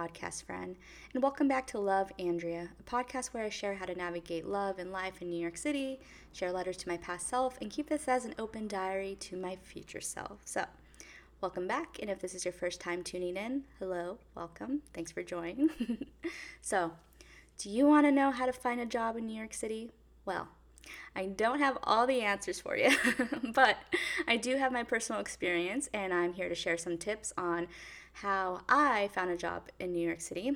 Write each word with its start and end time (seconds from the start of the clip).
podcast 0.00 0.44
friend, 0.44 0.76
and 1.12 1.22
welcome 1.22 1.46
back 1.46 1.66
to 1.66 1.78
Love 1.78 2.10
Andrea, 2.18 2.70
a 2.80 2.82
podcast 2.90 3.34
where 3.34 3.44
I 3.44 3.50
share 3.50 3.74
how 3.74 3.84
to 3.84 3.94
navigate 3.94 4.46
love 4.46 4.78
and 4.78 4.90
life 4.90 5.20
in 5.20 5.28
New 5.28 5.38
York 5.38 5.58
City, 5.58 6.00
share 6.32 6.52
letters 6.52 6.78
to 6.78 6.88
my 6.88 6.96
past 6.96 7.28
self, 7.28 7.58
and 7.60 7.70
keep 7.70 7.90
this 7.90 8.08
as 8.08 8.24
an 8.24 8.34
open 8.38 8.66
diary 8.66 9.18
to 9.20 9.36
my 9.36 9.56
future 9.56 10.00
self. 10.00 10.38
So, 10.46 10.64
welcome 11.42 11.66
back, 11.66 11.98
and 12.00 12.08
if 12.08 12.18
this 12.18 12.34
is 12.34 12.46
your 12.46 12.52
first 12.52 12.80
time 12.80 13.02
tuning 13.02 13.36
in, 13.36 13.64
hello, 13.78 14.16
welcome. 14.34 14.80
Thanks 14.94 15.12
for 15.12 15.22
joining. 15.22 15.68
so, 16.62 16.92
do 17.58 17.68
you 17.68 17.84
want 17.86 18.06
to 18.06 18.10
know 18.10 18.30
how 18.30 18.46
to 18.46 18.54
find 18.54 18.80
a 18.80 18.86
job 18.86 19.18
in 19.18 19.26
New 19.26 19.36
York 19.36 19.52
City? 19.52 19.90
Well, 20.24 20.48
I 21.14 21.26
don't 21.26 21.58
have 21.58 21.76
all 21.82 22.06
the 22.06 22.22
answers 22.22 22.58
for 22.58 22.74
you, 22.74 22.90
but 23.52 23.76
I 24.26 24.38
do 24.38 24.56
have 24.56 24.72
my 24.72 24.82
personal 24.82 25.20
experience, 25.20 25.90
and 25.92 26.14
I'm 26.14 26.32
here 26.32 26.48
to 26.48 26.54
share 26.54 26.78
some 26.78 26.96
tips 26.96 27.34
on 27.36 27.68
how 28.20 28.60
I 28.68 29.08
found 29.14 29.30
a 29.30 29.36
job 29.36 29.68
in 29.78 29.92
New 29.92 30.06
York 30.06 30.20
City. 30.20 30.52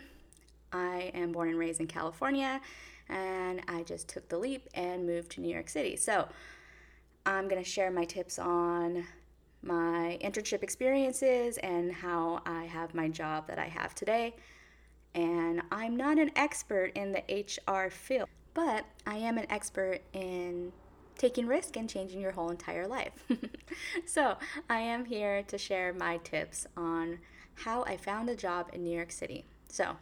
I 0.72 1.10
am 1.14 1.32
born 1.32 1.48
and 1.48 1.58
raised 1.58 1.80
in 1.80 1.86
California, 1.86 2.60
and 3.08 3.62
I 3.68 3.82
just 3.84 4.06
took 4.06 4.28
the 4.28 4.36
leap 4.36 4.68
and 4.74 5.06
moved 5.06 5.32
to 5.32 5.40
New 5.40 5.48
York 5.48 5.70
City. 5.70 5.96
So, 5.96 6.28
I'm 7.24 7.48
going 7.48 7.62
to 7.62 7.68
share 7.68 7.90
my 7.90 8.04
tips 8.04 8.38
on 8.38 9.06
my 9.62 10.18
internship 10.22 10.62
experiences 10.62 11.56
and 11.58 11.90
how 11.90 12.42
I 12.44 12.64
have 12.64 12.94
my 12.94 13.08
job 13.08 13.46
that 13.46 13.58
I 13.58 13.68
have 13.68 13.94
today. 13.94 14.36
And 15.14 15.62
I'm 15.72 15.96
not 15.96 16.18
an 16.18 16.32
expert 16.36 16.92
in 16.94 17.12
the 17.12 17.22
HR 17.66 17.88
field, 17.88 18.28
but 18.52 18.84
I 19.06 19.16
am 19.16 19.38
an 19.38 19.46
expert 19.48 20.00
in 20.12 20.70
taking 21.16 21.46
risk 21.46 21.78
and 21.78 21.88
changing 21.88 22.20
your 22.20 22.32
whole 22.32 22.50
entire 22.50 22.86
life. 22.86 23.24
so, 24.04 24.36
I 24.68 24.80
am 24.80 25.06
here 25.06 25.42
to 25.44 25.56
share 25.56 25.94
my 25.94 26.18
tips 26.18 26.66
on 26.76 27.20
how 27.54 27.84
I 27.84 27.96
found 27.96 28.28
a 28.28 28.36
job 28.36 28.70
in 28.72 28.82
New 28.82 28.94
York 28.94 29.12
City. 29.12 29.44
So, 29.68 29.96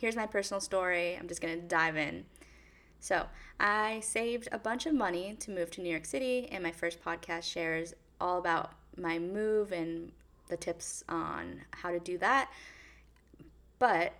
here's 0.00 0.16
my 0.16 0.26
personal 0.26 0.60
story. 0.60 1.16
I'm 1.16 1.28
just 1.28 1.40
going 1.40 1.54
to 1.54 1.66
dive 1.66 1.96
in. 1.96 2.24
So, 3.00 3.26
I 3.60 4.00
saved 4.00 4.48
a 4.52 4.58
bunch 4.58 4.86
of 4.86 4.94
money 4.94 5.36
to 5.40 5.50
move 5.50 5.70
to 5.72 5.80
New 5.80 5.90
York 5.90 6.06
City, 6.06 6.48
and 6.50 6.62
my 6.62 6.72
first 6.72 7.02
podcast 7.04 7.44
shares 7.44 7.94
all 8.20 8.38
about 8.38 8.72
my 8.96 9.18
move 9.18 9.72
and 9.72 10.12
the 10.48 10.56
tips 10.56 11.04
on 11.08 11.62
how 11.70 11.90
to 11.90 12.00
do 12.00 12.18
that. 12.18 12.50
But, 13.78 14.12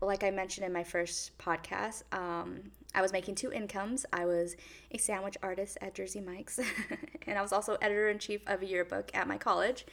like 0.00 0.22
I 0.22 0.30
mentioned 0.30 0.66
in 0.66 0.72
my 0.72 0.84
first 0.84 1.36
podcast, 1.38 2.02
um, 2.12 2.70
I 2.94 3.02
was 3.02 3.12
making 3.12 3.34
two 3.34 3.52
incomes. 3.52 4.06
I 4.12 4.24
was 4.24 4.56
a 4.92 4.98
sandwich 4.98 5.36
artist 5.42 5.78
at 5.80 5.94
Jersey 5.94 6.20
Mike's, 6.20 6.60
and 7.26 7.38
I 7.38 7.42
was 7.42 7.52
also 7.52 7.76
editor 7.82 8.08
in 8.08 8.18
chief 8.18 8.40
of 8.46 8.62
a 8.62 8.66
yearbook 8.66 9.10
at 9.14 9.26
my 9.26 9.36
college. 9.36 9.84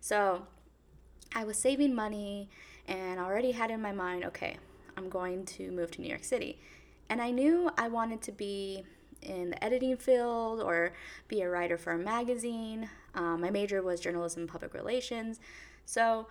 So, 0.00 0.42
I 1.34 1.44
was 1.44 1.56
saving 1.56 1.94
money 1.94 2.48
and 2.88 3.20
already 3.20 3.52
had 3.52 3.70
in 3.70 3.80
my 3.80 3.92
mind, 3.92 4.24
okay, 4.24 4.56
I'm 4.96 5.08
going 5.08 5.44
to 5.46 5.70
move 5.70 5.90
to 5.92 6.00
New 6.00 6.08
York 6.08 6.24
City. 6.24 6.58
And 7.08 7.20
I 7.20 7.30
knew 7.30 7.70
I 7.78 7.88
wanted 7.88 8.22
to 8.22 8.32
be 8.32 8.84
in 9.22 9.50
the 9.50 9.64
editing 9.64 9.96
field 9.96 10.60
or 10.60 10.92
be 11.28 11.42
a 11.42 11.48
writer 11.48 11.76
for 11.76 11.92
a 11.92 11.98
magazine. 11.98 12.88
Um, 13.14 13.40
my 13.40 13.50
major 13.50 13.82
was 13.82 14.00
journalism 14.00 14.42
and 14.42 14.50
public 14.50 14.74
relations. 14.74 15.40
So, 15.84 16.26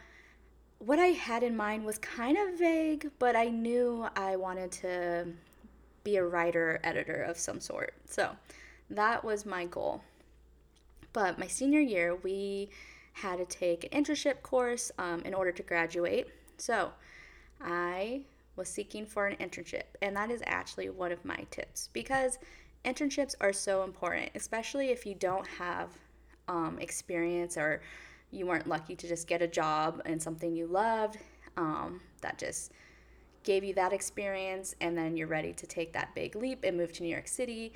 what 0.79 0.97
I 0.97 1.07
had 1.07 1.43
in 1.43 1.57
mind 1.57 1.85
was 1.85 1.97
kind 1.97 2.37
of 2.37 2.57
vague, 2.57 3.11
but 3.19 3.35
I 3.35 3.49
knew 3.49 4.07
I 4.15 4.37
wanted 4.37 4.71
to 4.71 5.27
be 6.05 6.15
a 6.15 6.23
writer 6.23 6.79
editor 6.85 7.21
of 7.23 7.37
some 7.37 7.59
sort. 7.59 7.93
So, 8.05 8.31
that 8.89 9.23
was 9.23 9.45
my 9.45 9.65
goal. 9.65 10.01
But 11.11 11.37
my 11.37 11.47
senior 11.47 11.81
year, 11.81 12.15
we 12.15 12.69
had 13.21 13.37
to 13.37 13.45
take 13.45 13.83
an 13.83 14.03
internship 14.03 14.41
course 14.41 14.91
um, 14.97 15.21
in 15.21 15.33
order 15.33 15.51
to 15.51 15.63
graduate. 15.63 16.27
So 16.57 16.91
I 17.61 18.21
was 18.55 18.69
seeking 18.69 19.05
for 19.05 19.27
an 19.27 19.35
internship, 19.37 19.83
and 20.01 20.15
that 20.15 20.31
is 20.31 20.41
actually 20.45 20.89
one 20.89 21.11
of 21.11 21.23
my 21.25 21.45
tips 21.51 21.89
because 21.93 22.39
internships 22.85 23.35
are 23.41 23.53
so 23.53 23.83
important, 23.83 24.31
especially 24.35 24.89
if 24.89 25.05
you 25.05 25.15
don't 25.15 25.47
have 25.47 25.89
um, 26.47 26.77
experience 26.79 27.57
or 27.57 27.81
you 28.31 28.45
weren't 28.45 28.67
lucky 28.67 28.95
to 28.95 29.07
just 29.07 29.27
get 29.27 29.41
a 29.41 29.47
job 29.47 30.01
in 30.05 30.19
something 30.19 30.55
you 30.55 30.67
loved 30.67 31.17
um, 31.57 31.99
that 32.21 32.37
just 32.37 32.71
gave 33.43 33.63
you 33.63 33.73
that 33.73 33.93
experience, 33.93 34.75
and 34.81 34.97
then 34.97 35.17
you're 35.17 35.27
ready 35.27 35.53
to 35.53 35.65
take 35.65 35.93
that 35.93 36.13
big 36.13 36.35
leap 36.35 36.63
and 36.63 36.77
move 36.77 36.91
to 36.93 37.03
New 37.03 37.09
York 37.09 37.27
City. 37.27 37.73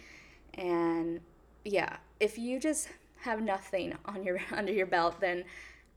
And 0.56 1.20
yeah, 1.66 1.98
if 2.20 2.38
you 2.38 2.60
just 2.60 2.90
have 3.24 3.42
nothing 3.42 3.94
on 4.06 4.24
your 4.24 4.40
under 4.52 4.72
your 4.72 4.86
belt, 4.86 5.20
then 5.20 5.44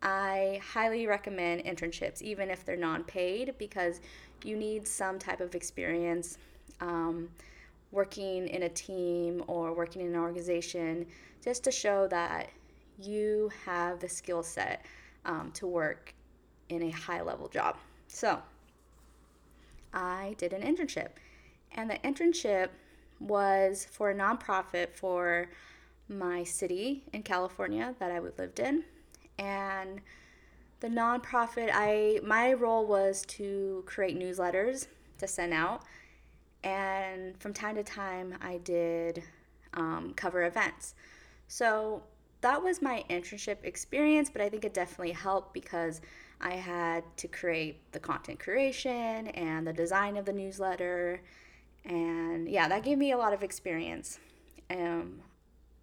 I 0.03 0.61
highly 0.63 1.07
recommend 1.07 1.65
internships, 1.65 2.23
even 2.23 2.51
if 2.51 2.65
they're 2.65 2.77
non-paid, 2.77 3.55
because 3.59 4.01
you 4.45 4.57
need 4.57 4.87
some 4.87 5.19
type 5.19 5.41
of 5.41 5.55
experience 5.55 6.39
um, 6.81 7.29
working 7.91 8.47
in 8.49 8.65
a 8.65 8.69
team 8.69 9.43
or 9.47 9.73
working 9.73 10.03
in 10.03 10.09
an 10.09 10.17
organization, 10.17 11.07
just 11.43 11.65
to 11.65 11.71
show 11.71 12.07
that 12.09 12.51
you 13.03 13.51
have 13.65 14.01
the 14.01 14.09
skill 14.09 14.43
set 14.43 14.85
um, 15.25 15.51
to 15.55 15.67
work 15.67 16.15
in 16.69 16.83
a 16.83 16.91
high-level 16.91 17.49
job. 17.49 17.77
So 18.09 18.39
I 19.93 20.35
did 20.39 20.53
an 20.53 20.63
internship, 20.63 21.09
and 21.73 21.91
the 21.91 21.99
internship 22.05 22.69
was 23.19 23.87
for 23.91 24.11
a 24.11 24.15
nonprofit 24.15 24.93
for 24.95 25.49
my 26.09 26.45
city 26.45 27.05
in 27.13 27.23
California 27.23 27.95
that 27.99 28.11
I 28.11 28.19
lived 28.19 28.61
in. 28.61 28.85
And 29.39 30.01
the 30.81 30.89
nonprofit, 30.89 31.71
I 31.73 32.21
my 32.23 32.53
role 32.53 32.87
was 32.87 33.25
to 33.29 33.83
create 33.87 34.19
newsletters 34.19 34.87
to 35.19 35.27
send 35.27 35.53
out, 35.53 35.83
and 36.63 37.39
from 37.41 37.53
time 37.53 37.77
to 37.77 37.83
time 37.83 38.35
I 38.41 38.59
did 38.59 39.23
um, 39.75 40.13
cover 40.17 40.45
events. 40.45 40.95
So 41.49 42.03
that 42.43 42.63
was 42.63 42.83
my 42.83 43.05
internship 43.09 43.59
experience, 43.65 44.31
but 44.31 44.43
I 44.43 44.49
think 44.49 44.65
it 44.65 44.75
definitely 44.75 45.13
helped 45.13 45.55
because 45.55 46.01
I 46.41 46.55
had 46.55 47.05
to 47.17 47.29
create 47.29 47.93
the 47.93 47.99
content 47.99 48.39
creation 48.39 49.29
and 49.29 49.67
the 49.67 49.73
design 49.73 50.17
of 50.17 50.27
the 50.27 50.33
newsletter, 50.33 51.23
and 51.85 52.49
yeah, 52.49 52.69
that 52.69 52.83
gave 52.83 52.99
me 52.99 53.13
a 53.13 53.19
lot 53.19 53.33
of 53.33 53.43
experience. 53.43 54.19
Um, 54.71 55.21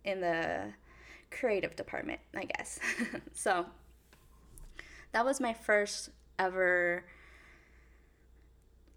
in 0.06 0.22
the 0.22 0.74
creative 1.32 1.76
department, 1.76 2.20
I 2.36 2.46
guess. 2.46 2.80
so 3.34 3.66
that 5.12 5.26
was 5.26 5.40
my 5.40 5.54
first 5.54 6.10
ever 6.40 7.06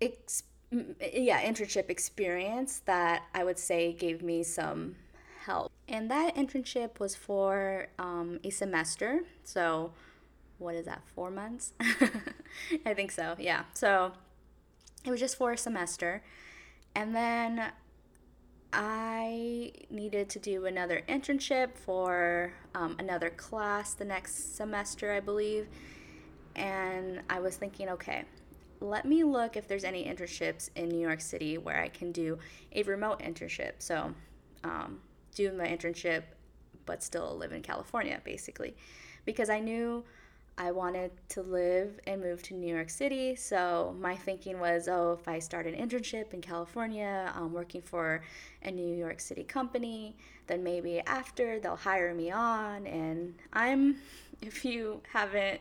ex- 0.00 0.42
yeah, 0.70 1.42
internship 1.42 1.88
experience 1.90 2.82
that 2.86 3.22
I 3.34 3.44
would 3.44 3.58
say 3.58 3.92
gave 3.92 4.22
me 4.22 4.42
some 4.42 4.96
help. 5.44 5.72
And 5.88 6.10
that 6.10 6.34
internship 6.34 6.98
was 6.98 7.14
for 7.14 7.88
um, 7.98 8.40
a 8.42 8.50
semester. 8.50 9.20
So, 9.44 9.92
what 10.58 10.74
is 10.74 10.86
that, 10.86 11.02
four 11.14 11.30
months? 11.30 11.72
I 12.84 12.94
think 12.94 13.12
so, 13.12 13.36
yeah. 13.38 13.64
So, 13.74 14.12
it 15.04 15.10
was 15.10 15.20
just 15.20 15.36
for 15.36 15.52
a 15.52 15.58
semester. 15.58 16.22
And 16.94 17.14
then 17.14 17.70
I 18.78 19.72
needed 19.88 20.28
to 20.30 20.38
do 20.38 20.66
another 20.66 21.02
internship 21.08 21.74
for 21.74 22.52
um, 22.74 22.94
another 22.98 23.30
class 23.30 23.94
the 23.94 24.04
next 24.04 24.54
semester, 24.54 25.14
I 25.14 25.20
believe. 25.20 25.66
And 26.56 27.22
I 27.30 27.40
was 27.40 27.56
thinking, 27.56 27.88
okay, 27.88 28.24
let 28.80 29.06
me 29.06 29.24
look 29.24 29.56
if 29.56 29.66
there's 29.66 29.82
any 29.82 30.04
internships 30.04 30.68
in 30.76 30.90
New 30.90 31.00
York 31.00 31.22
City 31.22 31.56
where 31.56 31.80
I 31.80 31.88
can 31.88 32.12
do 32.12 32.38
a 32.72 32.82
remote 32.82 33.20
internship. 33.20 33.72
So, 33.78 34.12
um, 34.62 35.00
do 35.34 35.50
my 35.52 35.66
internship, 35.66 36.24
but 36.84 37.02
still 37.02 37.34
live 37.34 37.52
in 37.52 37.62
California, 37.62 38.20
basically. 38.24 38.76
Because 39.24 39.48
I 39.48 39.58
knew 39.58 40.04
I 40.58 40.70
wanted 40.70 41.10
to 41.30 41.42
live 41.42 42.00
and 42.06 42.22
move 42.22 42.42
to 42.44 42.54
New 42.54 42.74
York 42.74 42.88
City. 42.88 43.36
So 43.36 43.94
my 44.00 44.16
thinking 44.16 44.58
was, 44.58 44.88
oh, 44.88 45.18
if 45.20 45.28
I 45.28 45.38
start 45.38 45.66
an 45.66 45.74
internship 45.74 46.32
in 46.32 46.40
California, 46.40 47.30
um, 47.36 47.52
working 47.52 47.82
for 47.82 48.22
a 48.62 48.70
New 48.70 48.96
York 48.96 49.20
City 49.20 49.44
company, 49.44 50.16
then 50.46 50.64
maybe 50.64 51.00
after 51.00 51.60
they'll 51.60 51.76
hire 51.76 52.14
me 52.14 52.30
on. 52.30 52.86
And 52.86 53.34
I'm, 53.52 53.96
if 54.40 54.64
you 54.64 55.02
haven't 55.12 55.60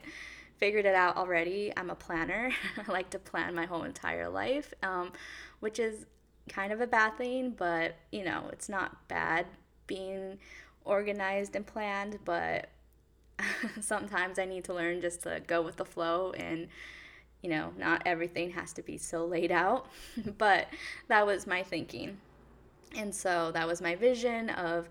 figured 0.58 0.86
it 0.86 0.96
out 0.96 1.18
already, 1.18 1.74
I'm 1.76 1.90
a 1.90 1.96
planner. 1.96 2.52
I 2.88 2.90
like 2.90 3.10
to 3.10 3.20
plan 3.20 3.54
my 3.54 3.66
whole 3.66 3.84
entire 3.84 4.30
life, 4.30 4.74
um, 4.82 5.12
which 5.60 5.78
is 5.78 6.06
kind 6.48 6.72
of 6.72 6.80
a 6.80 6.88
bad 6.88 7.18
thing, 7.18 7.54
but 7.58 7.96
you 8.12 8.24
know, 8.24 8.50
it's 8.52 8.70
not 8.70 9.08
bad 9.10 9.46
being 9.88 10.38
organized 10.86 11.56
and 11.56 11.66
planned, 11.66 12.20
but 12.24 12.70
sometimes 13.82 14.40
I 14.40 14.46
need 14.46 14.64
to 14.66 14.74
learn 14.74 15.02
just 15.02 15.24
to 15.24 15.42
go 15.46 15.62
with 15.62 15.78
the 15.78 15.86
flow 15.86 16.32
and 16.32 16.68
you 17.42 17.50
know, 17.50 17.72
not 17.78 18.02
everything 18.08 18.52
has 18.52 18.74
to 18.74 18.82
be 18.82 18.98
so 18.98 19.26
laid 19.26 19.52
out. 19.52 19.88
but 20.38 20.68
that 21.10 21.26
was 21.28 21.46
my 21.46 21.62
thinking. 21.62 22.18
And 22.96 23.14
so 23.14 23.52
that 23.54 23.68
was 23.68 23.82
my 23.82 23.96
vision 23.96 24.50
of 24.50 24.90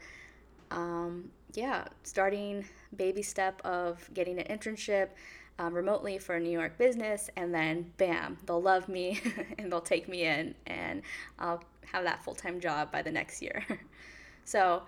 um, 0.71 1.31
yeah, 1.55 1.85
starting 2.05 2.65
baby 2.97 3.23
step 3.23 3.61
of 3.65 4.09
getting 4.15 4.39
an 4.39 4.47
internship. 4.57 5.09
um, 5.59 5.73
remotely 5.73 6.19
for 6.19 6.35
a 6.35 6.41
New 6.41 6.51
York 6.51 6.77
business, 6.79 7.31
and 7.37 7.55
then 7.55 7.93
bam, 7.97 8.39
they'll 8.47 8.61
love 8.63 8.89
me 8.89 9.21
and 9.59 9.71
they'll 9.71 9.81
take 9.81 10.09
me 10.09 10.25
in, 10.25 10.55
and 10.67 11.03
I'll 11.39 11.63
have 11.93 12.05
that 12.05 12.25
full 12.25 12.35
time 12.35 12.61
job 12.61 12.91
by 12.91 13.03
the 13.03 13.13
next 13.13 13.41
year. 13.43 13.65
so 14.45 14.83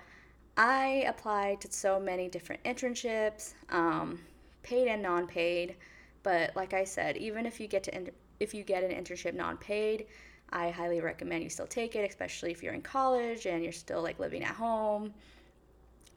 I 0.57 1.05
applied 1.07 1.61
to 1.63 1.73
so 1.73 2.01
many 2.01 2.29
different 2.29 2.63
internships, 2.65 3.55
um, 3.69 4.21
paid 4.63 4.89
and 4.89 5.03
non 5.03 5.27
paid. 5.27 5.77
But 6.23 6.57
like 6.57 6.75
I 6.75 6.85
said, 6.85 7.17
even 7.17 7.47
if 7.47 7.61
you 7.61 7.69
get 7.69 7.83
to 7.85 7.95
in- 7.95 8.11
if 8.41 8.55
you 8.55 8.63
get 8.65 8.83
an 8.83 8.91
internship 8.91 9.35
non 9.35 9.57
paid, 9.59 10.07
I 10.51 10.71
highly 10.71 11.01
recommend 11.01 11.43
you 11.43 11.51
still 11.51 11.67
take 11.67 11.97
it, 11.97 12.09
especially 12.09 12.51
if 12.53 12.63
you're 12.63 12.75
in 12.75 12.83
college 12.83 13.47
and 13.47 13.63
you're 13.63 13.73
still 13.73 14.03
like 14.03 14.19
living 14.19 14.43
at 14.43 14.55
home. 14.55 15.13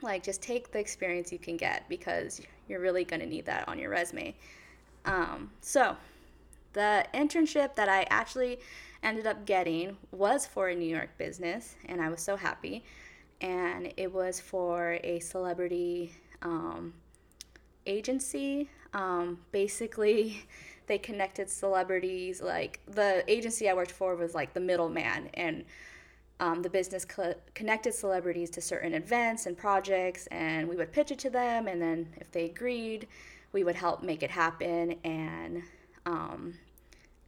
Like, 0.02 0.24
just 0.24 0.42
take 0.42 0.72
the 0.72 0.80
experience 0.80 1.32
you 1.32 1.40
can 1.40 1.58
get 1.58 1.88
because 1.90 2.42
you're 2.70 2.80
really 2.80 3.04
to 3.04 3.18
need 3.18 3.46
that 3.48 3.68
on 3.68 3.78
your 3.78 3.90
resume. 3.90 4.34
Um, 5.04 5.52
so, 5.60 5.98
the 6.72 7.06
internship 7.14 7.76
that 7.76 7.90
I 7.90 8.06
actually 8.10 8.60
ended 9.04 9.28
up 9.28 9.46
getting 9.46 9.98
was 10.12 10.46
for 10.46 10.70
a 10.70 10.76
New 10.76 10.88
York 10.88 11.18
business, 11.18 11.76
and 11.86 12.02
I 12.02 12.10
was 12.10 12.22
so 12.22 12.38
happy. 12.38 12.84
And 13.42 13.94
it 13.98 14.12
was 14.14 14.40
for 14.40 15.00
a 15.04 15.20
celebrity 15.20 16.12
um, 16.42 16.94
agency. 17.86 18.70
Um, 18.94 19.40
basically, 19.52 20.46
they 20.88 20.98
connected 20.98 21.50
celebrities. 21.50 22.42
Like 22.42 22.80
the 22.88 23.24
agency 23.32 23.70
I 23.70 23.74
worked 23.74 23.92
for 23.92 24.16
was 24.16 24.36
like 24.36 24.54
the 24.54 24.60
middleman, 24.60 25.30
and 25.36 25.66
um, 26.40 26.62
the 26.62 26.70
business 26.70 27.06
co- 27.06 27.36
connected 27.54 27.94
celebrities 27.94 28.50
to 28.52 28.62
certain 28.62 28.94
events 28.94 29.46
and 29.46 29.58
projects, 29.58 30.28
and 30.28 30.68
we 30.68 30.76
would 30.76 30.92
pitch 30.92 31.12
it 31.12 31.20
to 31.20 31.30
them, 31.30 31.68
and 31.68 31.82
then 31.82 32.08
if 32.18 32.32
they 32.32 32.46
agreed, 32.46 33.08
we 33.52 33.64
would 33.64 33.76
help 33.76 34.04
make 34.04 34.24
it 34.24 34.32
happen 34.32 34.96
and 35.04 35.64
um, 36.06 36.54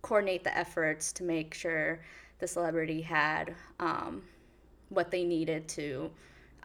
coordinate 0.02 0.44
the 0.44 0.57
efforts 0.57 1.12
to 1.14 1.24
make 1.24 1.54
sure 1.54 2.00
the 2.40 2.48
celebrity 2.48 3.02
had 3.02 3.54
um, 3.80 4.24
what 4.92 5.10
they 5.10 5.24
needed 5.24 5.68
to, 5.70 6.12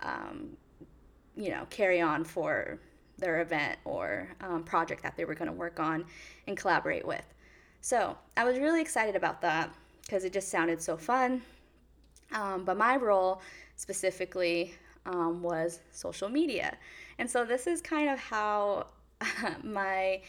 um, 0.02 0.56
you 1.37 1.50
know, 1.50 1.67
carry 1.70 2.00
on 2.00 2.25
for 2.25 2.78
their 3.19 3.40
event 3.40 3.78
or 3.84 4.28
um, 4.40 4.62
project 4.62 5.02
that 5.02 5.17
they 5.17 5.25
were 5.25 5.34
going 5.34 5.50
to 5.50 5.56
work 5.56 5.81
on 5.81 6.05
and 6.46 6.56
collaborate 6.56 7.06
with. 7.06 7.25
So 7.81 8.17
I 8.37 8.44
was 8.44 8.58
really 8.58 8.81
excited 8.81 9.17
about 9.17 9.40
that 9.43 9.73
because 10.02 10.25
it 10.25 10.32
just 10.32 10.49
sounded 10.49 10.82
so 10.82 10.96
fun. 10.96 11.43
Um, 12.32 12.64
but 12.64 12.76
my 12.76 12.96
role 12.96 13.40
specifically 13.76 14.75
um, 15.06 15.43
was 15.43 15.81
social 15.93 16.28
media. 16.28 16.76
And 17.19 17.31
so 17.31 17.44
this 17.44 17.67
is 17.67 17.81
kind 17.81 18.11
of 18.11 18.19
how 18.19 18.88
my 19.62 20.20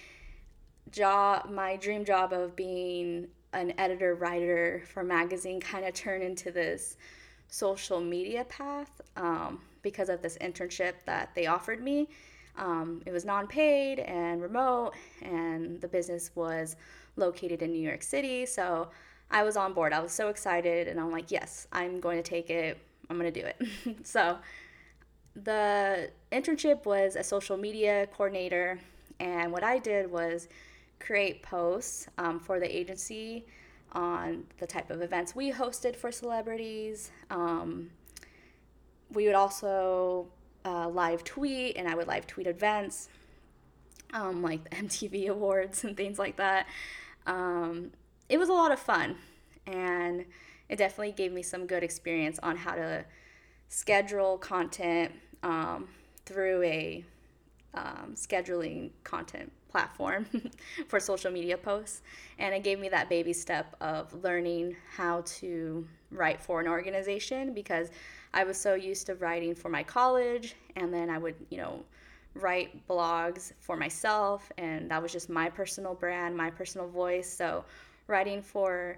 job, 0.92 1.50
my 1.50 1.76
dream 1.78 2.06
job 2.06 2.32
of 2.32 2.56
being 2.56 3.28
an 3.54 3.74
editor 3.78 4.16
writer 4.16 4.84
for 4.86 5.04
magazine 5.04 5.60
kind 5.60 5.86
of 5.86 5.94
turned 5.94 6.24
into 6.24 6.52
this 6.52 6.98
social 7.50 8.00
media 8.00 8.44
path 8.46 9.02
um, 9.16 9.60
because 9.82 10.10
of 10.10 10.22
this 10.22 10.38
internship 10.42 10.94
that 11.06 11.34
they 11.36 11.48
offered 11.48 11.82
me. 11.82 12.10
Um, 12.58 13.02
it 13.06 13.12
was 13.12 13.24
non 13.24 13.48
paid 13.48 14.00
and 14.00 14.42
remote, 14.42 14.94
and 15.22 15.80
the 15.80 15.88
business 15.88 16.32
was 16.36 16.76
located 17.16 17.62
in 17.62 17.72
New 17.72 17.82
York 17.82 18.02
City. 18.02 18.46
So 18.46 18.90
I 19.30 19.44
was 19.44 19.58
on 19.58 19.74
board. 19.74 19.94
I 19.94 20.00
was 20.00 20.12
so 20.12 20.30
excited, 20.30 20.88
and 20.88 21.00
I'm 21.00 21.12
like, 21.12 21.32
yes, 21.32 21.68
I'm 21.72 22.00
going 22.00 22.18
to 22.18 22.28
take 22.28 22.50
it. 22.50 22.78
I'm 23.10 23.20
going 23.20 23.32
to 23.32 23.42
do 23.42 23.46
it. 23.46 23.98
so 24.06 24.38
the 25.36 26.10
internship 26.32 26.86
was 26.86 27.16
a 27.16 27.24
social 27.24 27.58
media 27.58 28.08
coordinator, 28.08 28.80
and 29.20 29.52
what 29.52 29.64
I 29.64 29.78
did 29.78 30.12
was 30.12 30.48
create 31.00 31.44
posts 31.44 32.08
um, 32.18 32.40
for 32.40 32.60
the 32.60 32.76
agency 32.76 33.46
on 33.98 34.46
the 34.60 34.68
type 34.68 34.92
of 34.92 35.02
events 35.02 35.36
we 35.36 35.52
hosted 35.52 35.96
for 35.96 36.12
celebrities. 36.12 37.10
Um, 37.32 37.90
we 39.12 39.26
would 39.26 39.34
also 39.34 40.28
uh, 40.64 40.88
live 40.88 41.24
tweet, 41.24 41.76
and 41.76 41.88
I 41.88 41.96
would 41.96 42.08
live 42.08 42.28
tweet 42.28 42.46
events, 42.46 43.10
um, 44.14 44.44
like 44.44 44.64
the 44.70 44.76
MTV 44.76 45.30
Awards 45.30 45.84
and 45.84 45.98
things 45.98 46.20
like 46.20 46.38
that. 46.38 46.68
Um, 47.26 47.92
it 48.30 48.38
was 48.38 48.50
a 48.50 48.54
lot 48.54 48.72
of 48.72 48.80
fun, 48.80 49.16
and 49.66 50.26
it 50.70 50.76
definitely 50.78 51.14
gave 51.14 51.34
me 51.34 51.42
some 51.42 51.66
good 51.66 51.84
experience 51.84 52.38
on 52.44 52.56
how 52.56 52.76
to 52.76 53.04
schedule 53.68 54.38
content 54.38 55.12
um, 55.42 55.88
through 56.26 56.62
a 56.62 57.04
um, 57.74 58.14
scheduling 58.16 58.92
content 59.04 59.52
platform 59.78 60.26
for 60.88 61.00
social 61.00 61.32
media 61.32 61.56
posts. 61.56 62.02
And 62.40 62.56
it 62.56 62.64
gave 62.64 62.80
me 62.80 62.90
that 62.90 63.10
baby 63.10 63.32
step 63.32 63.76
of 63.80 64.12
learning 64.24 64.76
how 64.96 65.22
to 65.40 65.88
write 66.10 66.42
for 66.42 66.60
an 66.60 66.68
organization 66.68 67.54
because 67.54 67.92
I 68.34 68.44
was 68.44 68.58
so 68.58 68.74
used 68.74 69.06
to 69.06 69.14
writing 69.16 69.54
for 69.54 69.70
my 69.70 69.84
college 69.84 70.56
and 70.76 70.92
then 70.92 71.12
I 71.12 71.20
would, 71.20 71.36
you 71.52 71.58
know, 71.58 71.84
write 72.34 72.88
blogs 72.88 73.54
for 73.60 73.78
myself 73.78 74.52
and 74.58 74.90
that 74.90 75.00
was 75.00 75.12
just 75.12 75.30
my 75.30 75.48
personal 75.48 75.94
brand, 75.94 76.36
my 76.36 76.50
personal 76.50 76.88
voice. 76.88 77.32
So 77.32 77.64
writing 78.08 78.42
for 78.42 78.98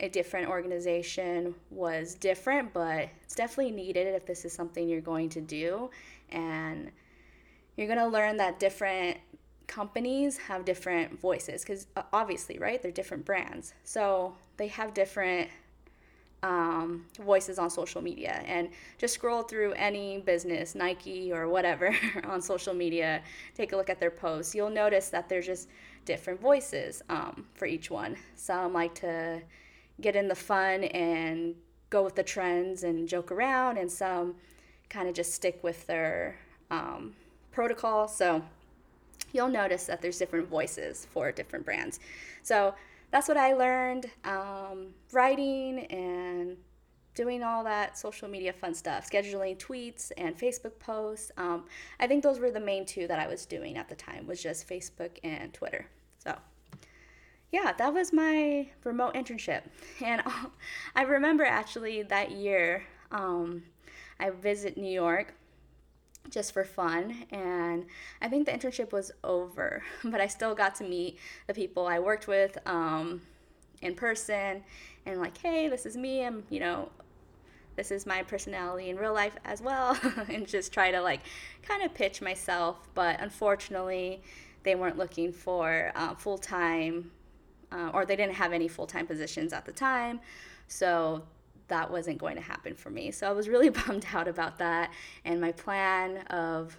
a 0.00 0.10
different 0.10 0.46
organization 0.48 1.54
was 1.70 2.14
different, 2.14 2.74
but 2.74 3.08
it's 3.22 3.34
definitely 3.34 3.72
needed 3.72 4.06
if 4.14 4.26
this 4.26 4.44
is 4.44 4.52
something 4.52 4.86
you're 4.86 5.00
going 5.00 5.30
to 5.30 5.40
do. 5.40 5.90
And 6.30 6.90
you're 7.76 7.86
going 7.86 7.98
to 7.98 8.08
learn 8.08 8.36
that 8.36 8.58
different 8.58 9.16
companies 9.68 10.38
have 10.38 10.64
different 10.64 11.20
voices 11.20 11.62
because 11.62 11.86
uh, 11.94 12.02
obviously, 12.12 12.58
right? 12.58 12.82
They're 12.82 12.90
different 12.90 13.24
brands. 13.24 13.74
So 13.84 14.34
they 14.56 14.66
have 14.68 14.94
different 14.94 15.50
um, 16.42 17.04
voices 17.20 17.58
on 17.58 17.68
social 17.68 18.00
media 18.00 18.42
and 18.46 18.70
just 18.96 19.14
scroll 19.14 19.42
through 19.42 19.72
any 19.72 20.18
business, 20.18 20.74
Nike 20.74 21.32
or 21.32 21.48
whatever, 21.48 21.94
on 22.24 22.40
social 22.40 22.74
media, 22.74 23.22
take 23.54 23.72
a 23.72 23.76
look 23.76 23.90
at 23.90 24.00
their 24.00 24.10
posts. 24.10 24.54
You'll 24.54 24.70
notice 24.70 25.10
that 25.10 25.28
there's 25.28 25.46
just 25.46 25.68
different 26.04 26.40
voices 26.40 27.02
um, 27.08 27.46
for 27.54 27.66
each 27.66 27.90
one. 27.90 28.16
Some 28.34 28.72
like 28.72 28.94
to 28.96 29.42
get 30.00 30.16
in 30.16 30.28
the 30.28 30.34
fun 30.34 30.84
and 30.84 31.54
go 31.90 32.02
with 32.02 32.14
the 32.14 32.22
trends 32.22 32.84
and 32.84 33.08
joke 33.08 33.30
around, 33.32 33.78
and 33.78 33.90
some 33.90 34.36
kind 34.88 35.08
of 35.08 35.14
just 35.14 35.34
stick 35.34 35.58
with 35.62 35.86
their 35.86 36.36
um, 36.70 37.14
protocol. 37.50 38.06
So 38.06 38.42
you'll 39.32 39.48
notice 39.48 39.84
that 39.86 40.00
there's 40.02 40.18
different 40.18 40.48
voices 40.48 41.06
for 41.12 41.32
different 41.32 41.64
brands. 41.64 42.00
So 42.42 42.74
that's 43.10 43.28
what 43.28 43.36
I 43.36 43.54
learned 43.54 44.10
um, 44.24 44.88
writing 45.12 45.86
and 45.86 46.56
doing 47.14 47.42
all 47.42 47.64
that 47.64 47.98
social 47.98 48.28
media 48.28 48.52
fun 48.52 48.74
stuff, 48.74 49.10
scheduling 49.10 49.58
tweets 49.58 50.12
and 50.16 50.38
Facebook 50.38 50.78
posts. 50.78 51.32
Um, 51.36 51.64
I 51.98 52.06
think 52.06 52.22
those 52.22 52.38
were 52.38 52.50
the 52.50 52.60
main 52.60 52.86
two 52.86 53.08
that 53.08 53.18
I 53.18 53.26
was 53.26 53.44
doing 53.44 53.76
at 53.76 53.88
the 53.88 53.96
time 53.96 54.26
was 54.26 54.40
just 54.42 54.68
Facebook 54.68 55.18
and 55.24 55.52
Twitter. 55.52 55.86
So 56.18 56.36
yeah, 57.50 57.72
that 57.76 57.92
was 57.92 58.12
my 58.12 58.68
remote 58.84 59.14
internship. 59.14 59.62
And 60.04 60.22
I 60.94 61.02
remember 61.02 61.44
actually 61.44 62.02
that 62.04 62.30
year 62.30 62.84
um, 63.10 63.64
I 64.20 64.30
visit 64.30 64.76
New 64.76 64.92
York 64.92 65.34
just 66.30 66.52
for 66.52 66.64
fun. 66.64 67.24
And 67.30 67.86
I 68.20 68.28
think 68.28 68.46
the 68.46 68.52
internship 68.52 68.92
was 68.92 69.12
over, 69.24 69.82
but 70.04 70.20
I 70.20 70.26
still 70.26 70.54
got 70.54 70.74
to 70.76 70.84
meet 70.84 71.18
the 71.46 71.54
people 71.54 71.86
I 71.86 71.98
worked 71.98 72.26
with 72.26 72.58
um, 72.66 73.22
in 73.82 73.94
person 73.94 74.62
and, 75.06 75.20
like, 75.20 75.38
hey, 75.38 75.68
this 75.68 75.86
is 75.86 75.96
me. 75.96 76.24
I'm, 76.24 76.44
you 76.50 76.60
know, 76.60 76.90
this 77.76 77.90
is 77.90 78.06
my 78.06 78.22
personality 78.22 78.90
in 78.90 78.96
real 78.96 79.14
life 79.14 79.36
as 79.44 79.62
well, 79.62 79.98
and 80.28 80.46
just 80.46 80.72
try 80.72 80.90
to, 80.90 81.00
like, 81.00 81.20
kind 81.62 81.82
of 81.82 81.94
pitch 81.94 82.20
myself. 82.20 82.76
But 82.94 83.20
unfortunately, 83.20 84.22
they 84.64 84.74
weren't 84.74 84.98
looking 84.98 85.32
for 85.32 85.92
uh, 85.94 86.14
full 86.14 86.38
time, 86.38 87.10
uh, 87.72 87.90
or 87.94 88.04
they 88.04 88.16
didn't 88.16 88.34
have 88.34 88.52
any 88.52 88.68
full 88.68 88.86
time 88.86 89.06
positions 89.06 89.52
at 89.52 89.64
the 89.64 89.72
time. 89.72 90.20
So 90.66 91.22
that 91.68 91.90
wasn't 91.90 92.18
going 92.18 92.36
to 92.36 92.42
happen 92.42 92.74
for 92.74 92.90
me. 92.90 93.10
So 93.10 93.28
I 93.28 93.32
was 93.32 93.48
really 93.48 93.68
bummed 93.86 94.06
out 94.12 94.28
about 94.28 94.58
that. 94.58 94.90
And 95.24 95.40
my 95.40 95.52
plan 95.52 96.18
of 96.28 96.76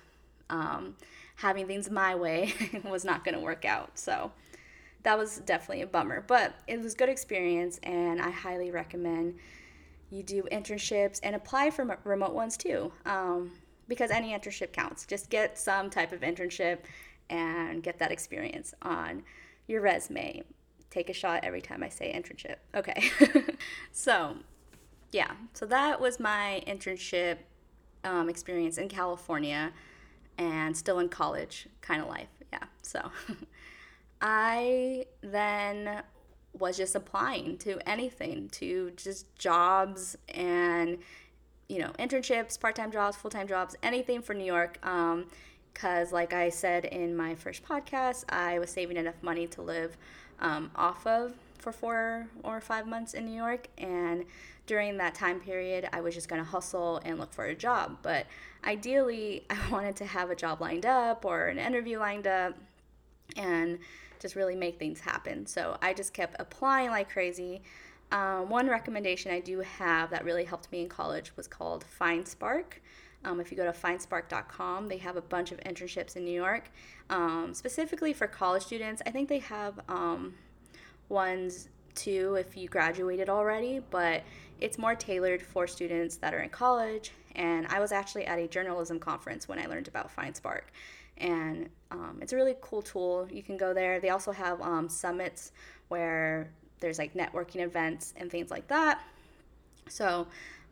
um, 0.49 0.95
having 1.35 1.67
things 1.67 1.89
my 1.89 2.15
way 2.15 2.53
was 2.83 3.05
not 3.05 3.23
going 3.23 3.35
to 3.35 3.41
work 3.41 3.65
out. 3.65 3.97
So 3.97 4.31
that 5.03 5.17
was 5.17 5.37
definitely 5.39 5.81
a 5.81 5.87
bummer. 5.87 6.23
But 6.27 6.55
it 6.67 6.81
was 6.81 6.93
good 6.93 7.09
experience, 7.09 7.79
and 7.83 8.21
I 8.21 8.29
highly 8.29 8.71
recommend 8.71 9.35
you 10.11 10.23
do 10.23 10.43
internships 10.51 11.19
and 11.23 11.35
apply 11.35 11.69
for 11.69 11.99
remote 12.03 12.33
ones 12.33 12.57
too. 12.57 12.91
Um, 13.05 13.51
because 13.89 14.11
any 14.11 14.31
internship 14.31 14.71
counts. 14.71 15.05
Just 15.05 15.29
get 15.29 15.57
some 15.57 15.89
type 15.89 16.13
of 16.13 16.21
internship 16.21 16.79
and 17.29 17.83
get 17.83 17.99
that 17.99 18.11
experience 18.11 18.73
on 18.81 19.23
your 19.67 19.81
resume. 19.81 20.43
Take 20.89 21.09
a 21.09 21.13
shot 21.13 21.43
every 21.43 21.61
time 21.61 21.83
I 21.83 21.89
say 21.89 22.13
internship. 22.13 22.55
Okay. 22.73 23.11
so, 23.91 24.37
yeah, 25.11 25.31
so 25.53 25.65
that 25.65 25.99
was 25.99 26.19
my 26.19 26.63
internship 26.67 27.37
um, 28.03 28.29
experience 28.29 28.77
in 28.77 28.87
California 28.89 29.71
and 30.37 30.75
still 30.75 30.99
in 30.99 31.09
college 31.09 31.67
kind 31.81 32.01
of 32.01 32.07
life. 32.07 32.29
Yeah, 32.53 32.63
so 32.81 33.11
I 34.21 35.05
then 35.21 36.03
was 36.57 36.77
just 36.77 36.95
applying 36.95 37.57
to 37.59 37.79
anything, 37.87 38.49
to 38.49 38.91
just 38.95 39.33
jobs 39.35 40.17
and 40.29 40.97
you 41.67 41.79
know 41.79 41.91
internships, 41.99 42.59
part-time 42.59 42.91
jobs, 42.91 43.15
full-time 43.15 43.47
jobs, 43.47 43.75
anything 43.83 44.21
for 44.21 44.33
New 44.33 44.45
York. 44.45 44.79
Because, 44.81 46.07
um, 46.07 46.13
like 46.13 46.33
I 46.33 46.49
said 46.49 46.85
in 46.85 47.15
my 47.15 47.35
first 47.35 47.63
podcast, 47.63 48.25
I 48.29 48.59
was 48.59 48.69
saving 48.69 48.97
enough 48.97 49.21
money 49.21 49.47
to 49.47 49.61
live 49.61 49.97
um, 50.39 50.71
off 50.75 51.05
of 51.05 51.33
for 51.59 51.71
four 51.71 52.27
or 52.43 52.61
five 52.61 52.87
months 52.87 53.13
in 53.13 53.25
New 53.25 53.35
York, 53.35 53.67
and 53.77 54.25
during 54.69 54.97
that 54.97 55.15
time 55.15 55.39
period, 55.39 55.89
I 55.91 55.99
was 55.99 56.13
just 56.13 56.29
going 56.29 56.39
to 56.39 56.47
hustle 56.47 57.01
and 57.03 57.17
look 57.17 57.33
for 57.33 57.45
a 57.45 57.55
job. 57.55 57.97
But 58.03 58.27
ideally, 58.63 59.43
I 59.49 59.57
wanted 59.71 59.95
to 59.95 60.05
have 60.05 60.29
a 60.29 60.35
job 60.35 60.61
lined 60.61 60.85
up 60.85 61.25
or 61.25 61.47
an 61.47 61.57
interview 61.57 61.97
lined 61.97 62.27
up 62.27 62.53
and 63.35 63.79
just 64.19 64.35
really 64.35 64.55
make 64.55 64.77
things 64.77 64.99
happen. 64.99 65.47
So 65.47 65.75
I 65.81 65.93
just 65.95 66.13
kept 66.13 66.35
applying 66.39 66.91
like 66.91 67.09
crazy. 67.09 67.63
Um, 68.11 68.47
one 68.49 68.67
recommendation 68.67 69.31
I 69.31 69.39
do 69.39 69.61
have 69.61 70.11
that 70.11 70.23
really 70.23 70.43
helped 70.43 70.71
me 70.71 70.83
in 70.83 70.89
college 70.89 71.35
was 71.35 71.47
called 71.47 71.83
FindSpark. 71.99 72.65
Um, 73.25 73.39
if 73.39 73.49
you 73.49 73.57
go 73.57 73.65
to 73.65 73.71
findspark.com, 73.71 74.87
they 74.87 74.97
have 74.97 75.17
a 75.17 75.21
bunch 75.21 75.51
of 75.51 75.59
internships 75.61 76.15
in 76.15 76.25
New 76.25 76.31
York, 76.31 76.69
um, 77.09 77.55
specifically 77.55 78.13
for 78.13 78.27
college 78.27 78.63
students. 78.63 79.01
I 79.05 79.09
think 79.09 79.29
they 79.29 79.39
have 79.39 79.79
um, 79.89 80.35
ones 81.09 81.69
too 81.95 82.35
if 82.35 82.55
you 82.55 82.67
graduated 82.67 83.29
already, 83.29 83.81
but 83.91 84.23
it's 84.61 84.77
more 84.77 84.95
tailored 84.95 85.41
for 85.41 85.67
students 85.67 86.17
that 86.17 86.33
are 86.33 86.39
in 86.39 86.49
college. 86.49 87.11
And 87.35 87.67
I 87.67 87.79
was 87.79 87.91
actually 87.91 88.25
at 88.25 88.39
a 88.39 88.47
journalism 88.47 88.99
conference 88.99 89.47
when 89.47 89.59
I 89.59 89.65
learned 89.65 89.87
about 89.87 90.15
FindSpark. 90.15 90.63
And 91.17 91.69
um, 91.91 92.19
it's 92.21 92.33
a 92.33 92.35
really 92.35 92.55
cool 92.61 92.81
tool. 92.81 93.27
You 93.31 93.43
can 93.43 93.57
go 93.57 93.73
there. 93.73 93.99
They 93.99 94.09
also 94.09 94.31
have 94.31 94.61
um, 94.61 94.89
summits 94.89 95.51
where 95.89 96.49
there's 96.79 96.97
like 96.97 97.13
networking 97.13 97.61
events 97.61 98.13
and 98.17 98.31
things 98.31 98.51
like 98.51 98.67
that. 98.67 99.01
So 99.87 100.27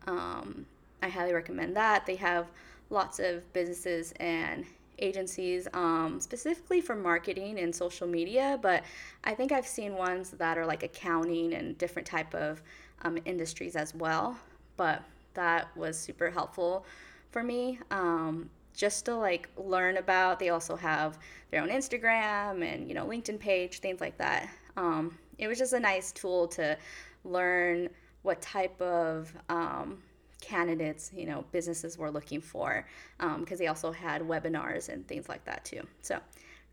um, 0.08 0.66
I 1.02 1.10
highly 1.10 1.34
recommend 1.34 1.76
that. 1.76 2.06
They 2.06 2.16
have 2.16 2.48
lots 2.90 3.20
of 3.20 3.52
businesses 3.54 4.14
and 4.20 4.66
agencies 5.00 5.68
um, 5.74 6.20
specifically 6.20 6.82
for 6.82 6.96
marketing 6.96 7.60
and 7.60 7.76
social 7.76 8.08
media 8.08 8.58
but 8.62 8.84
i 9.24 9.34
think 9.34 9.52
i've 9.52 9.68
seen 9.68 9.94
ones 9.94 10.32
that 10.32 10.58
are 10.58 10.66
like 10.66 10.84
accounting 10.84 11.54
and 11.54 11.78
different 11.78 12.08
type 12.08 12.34
of 12.34 12.62
um, 13.04 13.18
industries 13.26 13.76
as 13.76 13.94
well. 13.96 14.38
But 14.76 15.04
that 15.34 15.76
was 15.76 15.98
super 15.98 16.30
helpful 16.30 16.86
for 17.32 17.44
me 17.44 17.80
um, 17.92 18.50
just 18.76 19.06
to 19.06 19.16
like 19.16 19.50
learn 19.58 19.98
about. 19.98 20.40
They 20.40 20.50
also 20.50 20.76
have 20.76 21.18
their 21.52 21.62
own 21.62 21.70
Instagram 21.70 22.64
and 22.64 22.88
you 22.88 22.94
know 22.94 23.06
LinkedIn 23.06 23.40
page, 23.40 23.80
things 23.80 24.02
like 24.02 24.18
that. 24.18 24.50
Um, 24.76 25.18
it 25.38 25.48
was 25.48 25.58
just 25.58 25.74
a 25.74 25.80
nice 25.80 26.12
tool 26.12 26.48
to 26.50 26.78
learn 27.24 27.90
what 28.24 28.42
type 28.42 28.80
of 28.82 29.32
um, 29.50 30.00
candidates 30.42 31.12
you 31.16 31.26
know 31.26 31.44
businesses 31.52 31.98
were 31.98 32.12
looking 32.12 32.42
for 32.42 32.86
because 33.18 33.52
um, 33.52 33.58
they 33.58 33.68
also 33.68 33.92
had 33.92 34.22
webinars 34.22 34.90
and 34.90 35.08
things 35.08 35.30
like 35.30 35.44
that 35.46 35.64
too. 35.66 35.82
So 36.02 36.20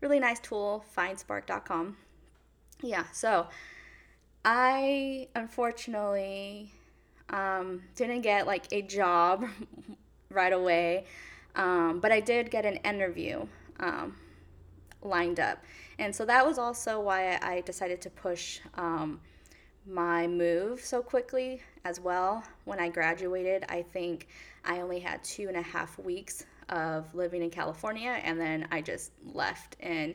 really 0.01 0.19
nice 0.19 0.39
tool. 0.39 0.85
Findspark.com. 0.95 1.97
Yeah. 2.81 3.05
So 3.11 3.47
I 4.45 5.27
unfortunately 5.33 6.71
um, 7.29 7.81
didn't 7.95 8.21
get 8.21 8.45
like 8.45 8.65
a 8.71 8.83
job 8.83 9.43
right 10.29 10.53
away, 10.53 11.05
um, 11.55 11.99
but 11.99 12.11
I 12.11 12.19
did 12.19 12.51
get 12.51 12.63
an 12.63 12.75
interview 12.77 13.47
um, 13.79 14.15
lined 15.01 15.39
up. 15.39 15.63
And 15.97 16.15
so 16.15 16.25
that 16.25 16.45
was 16.45 16.59
also 16.59 16.99
why 16.99 17.39
I 17.41 17.61
decided 17.61 18.01
to 18.01 18.11
push 18.11 18.59
um, 18.75 19.19
my 19.87 20.27
move 20.27 20.81
so 20.81 21.01
quickly 21.01 21.61
as 21.83 21.99
well. 21.99 22.43
When 22.65 22.79
I 22.79 22.89
graduated, 22.89 23.65
I 23.67 23.81
think 23.81 24.27
I 24.63 24.81
only 24.81 24.99
had 24.99 25.23
two 25.23 25.47
and 25.47 25.57
a 25.57 25.61
half 25.63 25.97
weeks 25.97 26.45
of 26.69 27.13
living 27.15 27.41
in 27.41 27.49
California, 27.49 28.19
and 28.23 28.39
then 28.39 28.67
I 28.71 28.81
just 28.81 29.11
left 29.33 29.75
and 29.79 30.13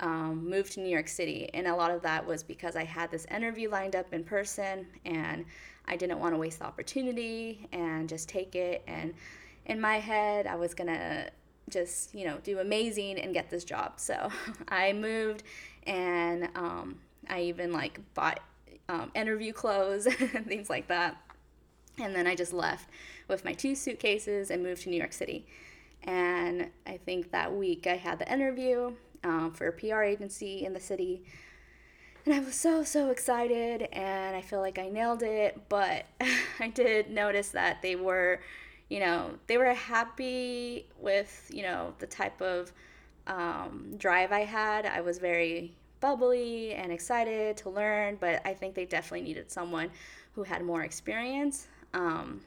um, 0.00 0.48
moved 0.48 0.72
to 0.72 0.80
New 0.80 0.88
York 0.88 1.08
City. 1.08 1.50
And 1.54 1.66
a 1.66 1.74
lot 1.74 1.90
of 1.90 2.02
that 2.02 2.26
was 2.26 2.42
because 2.42 2.76
I 2.76 2.84
had 2.84 3.10
this 3.10 3.26
interview 3.26 3.70
lined 3.70 3.96
up 3.96 4.12
in 4.12 4.24
person 4.24 4.86
and 5.04 5.44
I 5.86 5.96
didn't 5.96 6.18
want 6.18 6.34
to 6.34 6.38
waste 6.38 6.60
the 6.60 6.66
opportunity 6.66 7.68
and 7.72 8.08
just 8.08 8.28
take 8.28 8.54
it. 8.54 8.82
And 8.86 9.14
in 9.66 9.80
my 9.80 9.98
head, 9.98 10.46
I 10.46 10.56
was 10.56 10.74
going 10.74 10.88
to 10.88 11.30
just, 11.70 12.14
you 12.14 12.26
know, 12.26 12.38
do 12.42 12.58
amazing 12.58 13.18
and 13.18 13.32
get 13.32 13.50
this 13.50 13.64
job. 13.64 13.94
So 13.96 14.30
I 14.68 14.92
moved 14.92 15.42
and 15.86 16.48
um, 16.54 16.98
I 17.28 17.42
even 17.42 17.72
like 17.72 18.00
bought 18.14 18.40
um, 18.88 19.10
interview 19.14 19.52
clothes 19.52 20.06
and 20.34 20.46
things 20.46 20.70
like 20.70 20.88
that. 20.88 21.16
And 21.98 22.14
then 22.14 22.26
I 22.26 22.34
just 22.34 22.52
left 22.52 22.88
with 23.26 23.44
my 23.44 23.52
two 23.52 23.74
suitcases 23.74 24.50
and 24.50 24.62
moved 24.62 24.82
to 24.82 24.90
New 24.90 24.96
York 24.96 25.12
City. 25.12 25.46
And 26.04 26.70
I 26.86 26.96
think 26.96 27.32
that 27.32 27.52
week 27.52 27.86
I 27.86 27.96
had 27.96 28.18
the 28.18 28.32
interview 28.32 28.92
um, 29.24 29.52
for 29.52 29.68
a 29.68 29.72
PR 29.72 30.02
agency 30.02 30.64
in 30.64 30.72
the 30.72 30.80
city. 30.80 31.24
And 32.24 32.34
I 32.34 32.40
was 32.40 32.54
so, 32.54 32.84
so 32.84 33.10
excited, 33.10 33.82
and 33.92 34.36
I 34.36 34.42
feel 34.42 34.60
like 34.60 34.78
I 34.78 34.88
nailed 34.88 35.22
it. 35.22 35.58
But 35.68 36.06
I 36.60 36.68
did 36.68 37.10
notice 37.10 37.50
that 37.50 37.80
they 37.80 37.96
were, 37.96 38.40
you 38.88 39.00
know, 39.00 39.30
they 39.46 39.56
were 39.56 39.72
happy 39.72 40.86
with, 40.98 41.50
you 41.52 41.62
know, 41.62 41.94
the 41.98 42.06
type 42.06 42.40
of 42.40 42.72
um, 43.26 43.94
drive 43.96 44.32
I 44.32 44.40
had. 44.40 44.86
I 44.86 45.00
was 45.00 45.18
very 45.18 45.74
bubbly 46.00 46.74
and 46.74 46.92
excited 46.92 47.56
to 47.58 47.70
learn, 47.70 48.16
but 48.20 48.40
I 48.44 48.54
think 48.54 48.74
they 48.74 48.84
definitely 48.84 49.22
needed 49.22 49.50
someone 49.50 49.90
who 50.34 50.42
had 50.42 50.62
more 50.64 50.82
experience. 50.82 51.68
Um, 51.94 52.40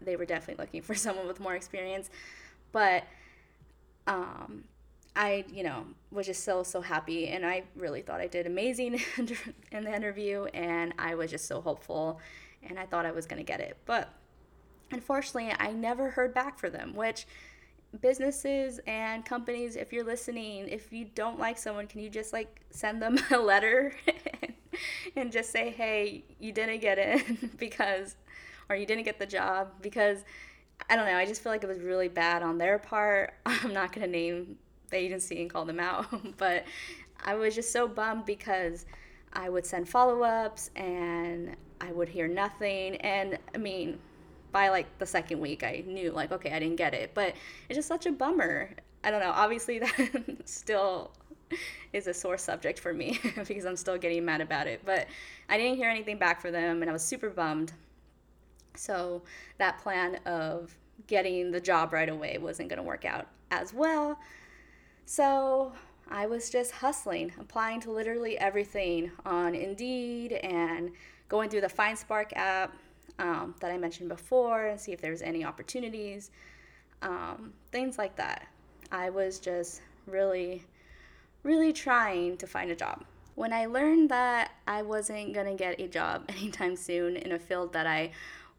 they 0.00 0.16
were 0.16 0.24
definitely 0.24 0.62
looking 0.62 0.82
for 0.88 0.94
someone 0.94 1.26
with 1.26 1.40
more 1.40 1.54
experience, 1.54 2.10
but 2.72 3.04
um, 4.06 4.64
I, 5.14 5.44
you 5.52 5.62
know, 5.62 5.84
was 6.10 6.26
just 6.26 6.44
so, 6.44 6.62
so 6.62 6.80
happy. 6.80 7.28
And 7.28 7.44
I 7.44 7.64
really 7.76 8.02
thought 8.02 8.20
I 8.20 8.26
did 8.26 8.46
amazing 8.46 9.00
in 9.72 9.84
the 9.84 9.94
interview. 9.94 10.44
And 10.54 10.94
I 10.98 11.14
was 11.14 11.30
just 11.30 11.46
so 11.46 11.60
hopeful. 11.60 12.20
And 12.62 12.78
I 12.78 12.86
thought 12.86 13.04
I 13.04 13.10
was 13.10 13.26
going 13.26 13.38
to 13.38 13.44
get 13.44 13.60
it. 13.60 13.76
But 13.84 14.08
unfortunately, 14.90 15.54
I 15.58 15.72
never 15.72 16.10
heard 16.10 16.32
back 16.32 16.58
from 16.58 16.72
them, 16.72 16.94
which 16.94 17.26
businesses 18.00 18.80
and 18.86 19.24
companies, 19.24 19.76
if 19.76 19.92
you're 19.92 20.04
listening, 20.04 20.68
if 20.68 20.92
you 20.92 21.06
don't 21.14 21.38
like 21.38 21.58
someone, 21.58 21.86
can 21.86 22.00
you 22.00 22.08
just 22.08 22.32
like 22.32 22.62
send 22.70 23.02
them 23.02 23.18
a 23.30 23.38
letter 23.38 23.94
and 25.16 25.30
just 25.30 25.50
say, 25.50 25.70
hey, 25.70 26.24
you 26.40 26.52
didn't 26.52 26.80
get 26.80 26.98
it 26.98 27.58
because, 27.58 28.16
or 28.70 28.76
you 28.76 28.86
didn't 28.86 29.04
get 29.04 29.18
the 29.18 29.26
job 29.26 29.68
because. 29.80 30.24
I 30.90 30.96
don't 30.96 31.06
know. 31.06 31.16
I 31.16 31.26
just 31.26 31.44
feel 31.44 31.52
like 31.52 31.62
it 31.62 31.68
was 31.68 31.78
really 31.78 32.08
bad 32.08 32.42
on 32.42 32.58
their 32.58 32.76
part. 32.76 33.34
I'm 33.46 33.72
not 33.72 33.92
going 33.92 34.04
to 34.04 34.10
name 34.10 34.56
the 34.92 34.96
agency 34.98 35.40
and 35.40 35.50
call 35.50 35.64
them 35.64 35.80
out. 35.80 36.06
but 36.36 36.64
I 37.24 37.34
was 37.34 37.54
just 37.54 37.72
so 37.72 37.88
bummed 37.88 38.24
because 38.24 38.86
I 39.32 39.48
would 39.48 39.66
send 39.66 39.88
follow 39.88 40.22
ups 40.22 40.70
and 40.76 41.56
I 41.80 41.90
would 41.90 42.08
hear 42.08 42.28
nothing. 42.28 42.96
And 42.96 43.38
I 43.54 43.58
mean, 43.58 43.98
by 44.52 44.68
like 44.68 44.98
the 44.98 45.06
second 45.06 45.40
week, 45.40 45.64
I 45.64 45.82
knew, 45.86 46.12
like, 46.12 46.30
okay, 46.30 46.52
I 46.52 46.58
didn't 46.58 46.76
get 46.76 46.94
it. 46.94 47.12
But 47.14 47.34
it's 47.68 47.76
just 47.76 47.88
such 47.88 48.06
a 48.06 48.12
bummer. 48.12 48.70
I 49.02 49.10
don't 49.10 49.20
know. 49.20 49.32
Obviously, 49.34 49.78
that 49.80 50.36
still 50.44 51.10
is 51.92 52.06
a 52.06 52.14
sore 52.14 52.38
subject 52.38 52.78
for 52.78 52.94
me 52.94 53.18
because 53.46 53.64
I'm 53.64 53.76
still 53.76 53.98
getting 53.98 54.24
mad 54.24 54.40
about 54.40 54.66
it. 54.66 54.82
But 54.84 55.06
I 55.48 55.58
didn't 55.58 55.76
hear 55.76 55.90
anything 55.90 56.18
back 56.18 56.40
from 56.40 56.52
them 56.52 56.82
and 56.82 56.90
I 56.90 56.92
was 56.92 57.04
super 57.04 57.30
bummed. 57.30 57.72
So 58.74 59.22
that 59.58 59.78
plan 59.78 60.16
of 60.26 60.74
getting 61.06 61.50
the 61.50 61.60
job 61.60 61.92
right 61.92 62.08
away 62.08 62.38
wasn't 62.38 62.68
going 62.68 62.78
to 62.78 62.82
work 62.82 63.04
out 63.04 63.26
as 63.50 63.74
well. 63.74 64.18
So 65.04 65.72
I 66.10 66.26
was 66.26 66.50
just 66.50 66.72
hustling, 66.72 67.32
applying 67.40 67.80
to 67.80 67.90
literally 67.90 68.38
everything 68.38 69.10
on 69.24 69.54
Indeed 69.54 70.32
and 70.32 70.90
going 71.28 71.48
through 71.48 71.62
the 71.62 71.68
FindSpark 71.68 72.32
app 72.34 72.74
um, 73.18 73.54
that 73.60 73.70
I 73.70 73.78
mentioned 73.78 74.08
before 74.08 74.66
and 74.66 74.80
see 74.80 74.92
if 74.92 75.00
there's 75.00 75.22
any 75.22 75.44
opportunities, 75.44 76.30
um, 77.02 77.52
things 77.70 77.98
like 77.98 78.16
that. 78.16 78.46
I 78.90 79.10
was 79.10 79.38
just 79.38 79.80
really, 80.06 80.64
really 81.42 81.72
trying 81.72 82.36
to 82.38 82.46
find 82.46 82.70
a 82.70 82.76
job. 82.76 83.04
When 83.34 83.52
I 83.52 83.66
learned 83.66 84.10
that 84.10 84.52
I 84.66 84.82
wasn't 84.82 85.34
to 85.34 85.54
get 85.54 85.80
a 85.80 85.88
job 85.88 86.24
anytime 86.28 86.76
soon 86.76 87.16
in 87.16 87.32
a 87.32 87.38
field 87.38 87.72
that 87.72 87.86
I 87.86 88.12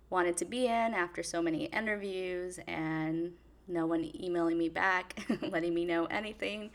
wanted 0.10 0.38
to 0.38 0.46
be 0.46 0.66
in 0.66 0.94
after 0.94 1.24
so 1.24 1.42
many 1.42 1.66
interviews 1.66 2.60
and 2.68 3.34
no 3.68 3.86
one 3.86 4.12
emailing 4.20 4.58
me 4.58 4.70
back, 4.70 5.16
letting 5.42 5.74
me 5.74 5.86
know 5.86 6.06
anything, 6.06 6.70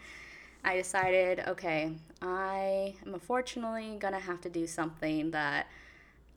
I 0.65 0.77
decided, 0.77 1.43
okay, 1.47 1.93
I 2.21 2.95
am 3.07 3.15
unfortunately 3.15 3.97
gonna 3.99 4.19
have 4.19 4.41
to 4.43 4.51
do 4.51 4.67
something 4.67 5.31
that, 5.31 5.69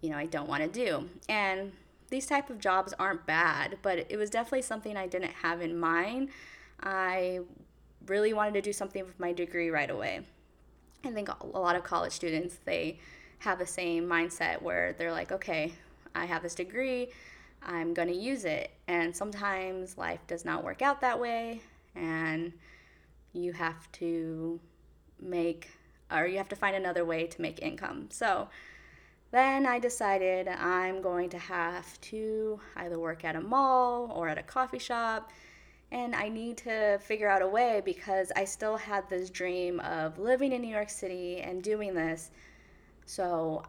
you 0.01 0.09
know, 0.09 0.17
I 0.17 0.25
don't 0.25 0.47
want 0.47 0.63
to 0.63 0.69
do. 0.69 1.09
And 1.27 1.71
these 2.09 2.25
type 2.25 2.49
of 2.49 2.59
jobs 2.59 2.93
aren't 2.99 3.25
bad, 3.25 3.77
but 3.81 4.05
it 4.09 4.17
was 4.17 4.29
definitely 4.29 4.61
something 4.61 4.95
I 4.95 5.07
didn't 5.07 5.31
have 5.31 5.61
in 5.61 5.77
mind. 5.77 6.29
I 6.83 7.39
really 8.05 8.33
wanted 8.33 8.53
to 8.55 8.61
do 8.61 8.73
something 8.73 9.05
with 9.05 9.19
my 9.19 9.31
degree 9.33 9.69
right 9.69 9.89
away. 9.89 10.21
I 11.03 11.11
think 11.11 11.29
a 11.29 11.57
lot 11.57 11.75
of 11.75 11.83
college 11.83 12.11
students, 12.11 12.57
they 12.65 12.99
have 13.39 13.57
the 13.57 13.65
same 13.65 14.05
mindset 14.07 14.61
where 14.61 14.93
they're 14.93 15.11
like, 15.11 15.31
okay, 15.31 15.73
I 16.13 16.25
have 16.25 16.43
this 16.43 16.55
degree, 16.55 17.09
I'm 17.63 17.93
going 17.93 18.07
to 18.07 18.15
use 18.15 18.45
it. 18.45 18.71
And 18.87 19.15
sometimes 19.15 19.97
life 19.97 20.19
does 20.27 20.45
not 20.45 20.63
work 20.63 20.81
out 20.81 21.01
that 21.01 21.19
way, 21.19 21.61
and 21.95 22.53
you 23.33 23.53
have 23.53 23.91
to 23.93 24.59
make, 25.19 25.69
or 26.11 26.25
you 26.25 26.37
have 26.37 26.49
to 26.49 26.55
find 26.55 26.75
another 26.75 27.05
way 27.05 27.27
to 27.27 27.41
make 27.41 27.61
income. 27.61 28.09
So 28.11 28.49
then 29.31 29.65
I 29.65 29.79
decided 29.79 30.47
I'm 30.47 31.01
going 31.01 31.29
to 31.29 31.37
have 31.37 31.99
to 32.01 32.59
either 32.75 32.99
work 32.99 33.23
at 33.23 33.35
a 33.35 33.41
mall 33.41 34.11
or 34.13 34.27
at 34.27 34.37
a 34.37 34.43
coffee 34.43 34.79
shop. 34.79 35.31
And 35.93 36.15
I 36.15 36.29
need 36.29 36.57
to 36.57 36.99
figure 36.99 37.29
out 37.29 37.41
a 37.41 37.47
way 37.47 37.81
because 37.83 38.31
I 38.35 38.45
still 38.45 38.77
had 38.77 39.09
this 39.09 39.29
dream 39.29 39.81
of 39.81 40.17
living 40.19 40.53
in 40.53 40.61
New 40.61 40.69
York 40.69 40.89
City 40.89 41.41
and 41.41 41.61
doing 41.61 41.93
this. 41.93 42.31
So 43.05 43.63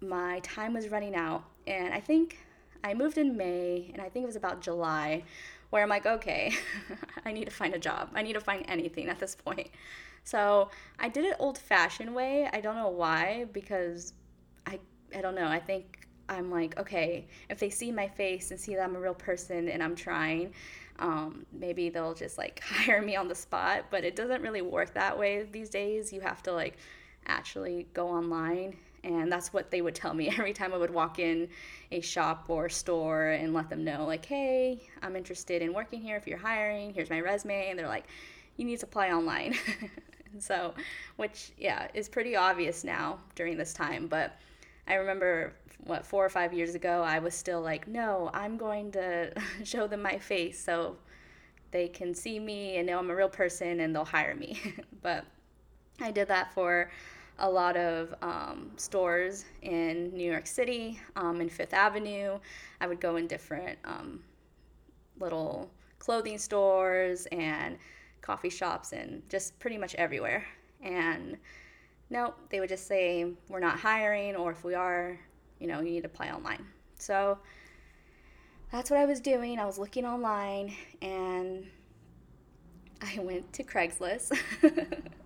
my 0.00 0.40
time 0.40 0.72
was 0.72 0.88
running 0.88 1.14
out. 1.14 1.44
And 1.66 1.92
I 1.92 2.00
think 2.00 2.38
I 2.84 2.94
moved 2.94 3.18
in 3.18 3.36
May, 3.36 3.90
and 3.92 4.00
I 4.02 4.08
think 4.08 4.24
it 4.24 4.26
was 4.26 4.36
about 4.36 4.60
July, 4.60 5.24
where 5.70 5.82
I'm 5.82 5.88
like, 5.88 6.06
okay, 6.06 6.52
I 7.24 7.32
need 7.32 7.44
to 7.46 7.50
find 7.50 7.74
a 7.74 7.78
job. 7.78 8.10
I 8.14 8.22
need 8.22 8.34
to 8.34 8.40
find 8.40 8.64
anything 8.68 9.08
at 9.08 9.18
this 9.18 9.34
point. 9.34 9.68
So 10.24 10.70
I 10.98 11.08
did 11.08 11.24
it 11.24 11.36
old 11.38 11.58
fashioned 11.58 12.14
way. 12.14 12.48
I 12.52 12.60
don't 12.60 12.76
know 12.76 12.88
why, 12.88 13.46
because 13.52 14.12
I 14.66 14.78
I 15.16 15.20
don't 15.20 15.34
know. 15.34 15.46
I 15.48 15.58
think 15.58 16.06
I'm 16.28 16.50
like, 16.50 16.78
okay, 16.78 17.26
if 17.48 17.58
they 17.58 17.70
see 17.70 17.90
my 17.90 18.08
face 18.08 18.50
and 18.50 18.60
see 18.60 18.74
that 18.74 18.82
I'm 18.82 18.94
a 18.96 19.00
real 19.00 19.14
person 19.14 19.68
and 19.68 19.82
I'm 19.82 19.96
trying, 19.96 20.52
um, 20.98 21.46
maybe 21.52 21.88
they'll 21.88 22.14
just 22.14 22.36
like 22.38 22.60
hire 22.64 23.02
me 23.02 23.16
on 23.16 23.28
the 23.28 23.34
spot. 23.34 23.86
But 23.90 24.04
it 24.04 24.16
doesn't 24.16 24.42
really 24.42 24.62
work 24.62 24.94
that 24.94 25.18
way 25.18 25.44
these 25.50 25.70
days. 25.70 26.12
You 26.12 26.20
have 26.20 26.42
to 26.44 26.52
like 26.52 26.76
actually 27.26 27.86
go 27.94 28.08
online 28.08 28.76
and 29.04 29.30
that's 29.30 29.52
what 29.52 29.70
they 29.70 29.80
would 29.80 29.94
tell 29.94 30.14
me 30.14 30.28
every 30.38 30.52
time 30.52 30.72
I 30.72 30.76
would 30.76 30.90
walk 30.90 31.18
in 31.18 31.48
a 31.90 32.00
shop 32.00 32.44
or 32.48 32.68
store 32.68 33.30
and 33.30 33.54
let 33.54 33.68
them 33.68 33.84
know, 33.84 34.04
like, 34.06 34.24
hey, 34.24 34.82
I'm 35.02 35.16
interested 35.16 35.62
in 35.62 35.72
working 35.72 36.00
here. 36.00 36.16
If 36.16 36.26
you're 36.26 36.38
hiring, 36.38 36.92
here's 36.92 37.10
my 37.10 37.20
resume. 37.20 37.70
And 37.70 37.78
they're 37.78 37.88
like, 37.88 38.06
you 38.56 38.64
need 38.64 38.80
to 38.80 38.86
apply 38.86 39.10
online. 39.10 39.54
so, 40.38 40.74
which, 41.16 41.52
yeah, 41.56 41.88
is 41.94 42.08
pretty 42.08 42.36
obvious 42.36 42.84
now 42.84 43.18
during 43.34 43.56
this 43.56 43.72
time. 43.72 44.06
But 44.06 44.38
I 44.86 44.94
remember, 44.94 45.54
what, 45.84 46.04
four 46.04 46.24
or 46.24 46.28
five 46.28 46.52
years 46.52 46.74
ago, 46.74 47.02
I 47.02 47.18
was 47.18 47.34
still 47.34 47.60
like, 47.60 47.86
no, 47.86 48.30
I'm 48.34 48.56
going 48.56 48.92
to 48.92 49.32
show 49.64 49.86
them 49.86 50.02
my 50.02 50.18
face 50.18 50.62
so 50.62 50.96
they 51.70 51.88
can 51.88 52.14
see 52.14 52.38
me 52.38 52.76
and 52.76 52.86
know 52.86 52.98
I'm 52.98 53.10
a 53.10 53.14
real 53.14 53.28
person 53.28 53.80
and 53.80 53.94
they'll 53.94 54.04
hire 54.04 54.34
me. 54.34 54.60
but 55.02 55.24
I 56.00 56.10
did 56.10 56.28
that 56.28 56.52
for 56.52 56.90
a 57.38 57.48
lot 57.48 57.76
of 57.76 58.14
um, 58.22 58.70
stores 58.76 59.44
in 59.62 60.10
New 60.14 60.30
York 60.30 60.46
City, 60.46 61.00
um, 61.16 61.40
in 61.40 61.48
Fifth 61.48 61.72
Avenue. 61.72 62.38
I 62.80 62.86
would 62.86 63.00
go 63.00 63.16
in 63.16 63.26
different 63.26 63.78
um, 63.84 64.20
little 65.20 65.70
clothing 65.98 66.38
stores 66.38 67.26
and 67.32 67.78
coffee 68.20 68.50
shops 68.50 68.92
and 68.92 69.22
just 69.28 69.58
pretty 69.58 69.78
much 69.78 69.94
everywhere. 69.94 70.44
And 70.82 71.36
no, 72.10 72.34
they 72.50 72.60
would 72.60 72.68
just 72.68 72.86
say, 72.86 73.32
we're 73.48 73.60
not 73.60 73.78
hiring, 73.78 74.34
or 74.36 74.50
if 74.50 74.64
we 74.64 74.74
are, 74.74 75.18
you 75.58 75.66
know, 75.66 75.80
you 75.80 75.90
need 75.90 76.02
to 76.02 76.06
apply 76.06 76.30
online. 76.30 76.64
So 76.98 77.38
that's 78.72 78.90
what 78.90 78.98
I 78.98 79.04
was 79.04 79.20
doing. 79.20 79.58
I 79.58 79.64
was 79.64 79.78
looking 79.78 80.04
online 80.04 80.74
and 81.02 81.66
I 83.02 83.18
went 83.20 83.52
to 83.54 83.62
Craigslist. 83.62 84.36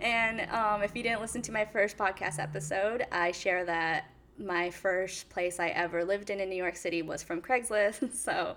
and 0.00 0.42
um, 0.50 0.82
if 0.82 0.94
you 0.94 1.02
didn't 1.02 1.20
listen 1.20 1.42
to 1.42 1.52
my 1.52 1.64
first 1.64 1.96
podcast 1.96 2.38
episode, 2.38 3.06
I 3.12 3.32
share 3.32 3.64
that 3.64 4.10
my 4.38 4.70
first 4.70 5.28
place 5.30 5.60
I 5.60 5.68
ever 5.68 6.04
lived 6.04 6.30
in 6.30 6.40
in 6.40 6.48
New 6.48 6.56
York 6.56 6.76
City 6.76 7.02
was 7.02 7.22
from 7.22 7.40
Craigslist. 7.40 8.14
So 8.24 8.56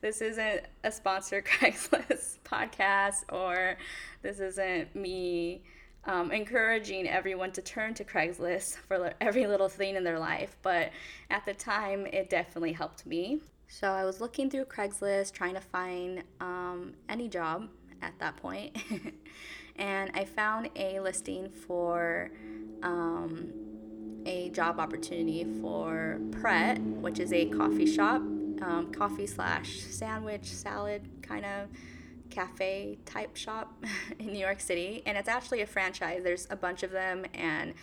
this 0.00 0.20
isn't 0.20 0.62
a 0.84 0.92
sponsored 0.92 1.44
Craigslist 1.60 2.38
podcast, 2.44 3.24
or 3.30 3.76
this 4.22 4.40
isn't 4.40 4.94
me 4.94 5.62
um, 6.04 6.30
encouraging 6.30 7.08
everyone 7.08 7.52
to 7.52 7.62
turn 7.62 7.94
to 7.94 8.04
Craigslist 8.04 8.76
for 8.76 9.12
every 9.20 9.46
little 9.46 9.68
thing 9.68 9.96
in 9.96 10.04
their 10.04 10.18
life. 10.18 10.56
But 10.62 10.90
at 11.30 11.44
the 11.44 11.54
time, 11.54 12.06
it 12.06 12.30
definitely 12.30 12.72
helped 12.72 13.06
me. 13.06 13.40
So 13.68 13.90
I 13.90 14.04
was 14.04 14.20
looking 14.20 14.48
through 14.48 14.64
Craigslist 14.64 15.32
trying 15.32 15.54
to 15.54 15.60
find 15.60 16.22
um, 16.40 16.94
any 17.08 17.28
job 17.28 17.68
at 18.00 18.18
that 18.18 18.36
point. 18.36 18.76
and 19.78 20.10
I 20.14 20.24
found 20.24 20.70
a 20.76 21.00
listing 21.00 21.48
for 21.48 22.30
um, 22.82 23.52
a 24.26 24.50
job 24.50 24.78
opportunity 24.80 25.44
for 25.60 26.20
Pret, 26.32 26.80
which 26.80 27.18
is 27.20 27.32
a 27.32 27.46
coffee 27.46 27.86
shop, 27.86 28.20
um, 28.60 28.92
coffee 28.92 29.26
slash 29.26 29.80
sandwich 29.80 30.44
salad 30.44 31.08
kind 31.22 31.44
of 31.44 31.68
cafe 32.30 32.98
type 33.06 33.36
shop 33.36 33.72
in 34.18 34.26
New 34.26 34.38
York 34.38 34.60
City. 34.60 35.02
And 35.06 35.16
it's 35.16 35.28
actually 35.28 35.62
a 35.62 35.66
franchise, 35.66 36.22
there's 36.22 36.46
a 36.50 36.56
bunch 36.56 36.82
of 36.82 36.90
them, 36.90 37.24
and 37.34 37.74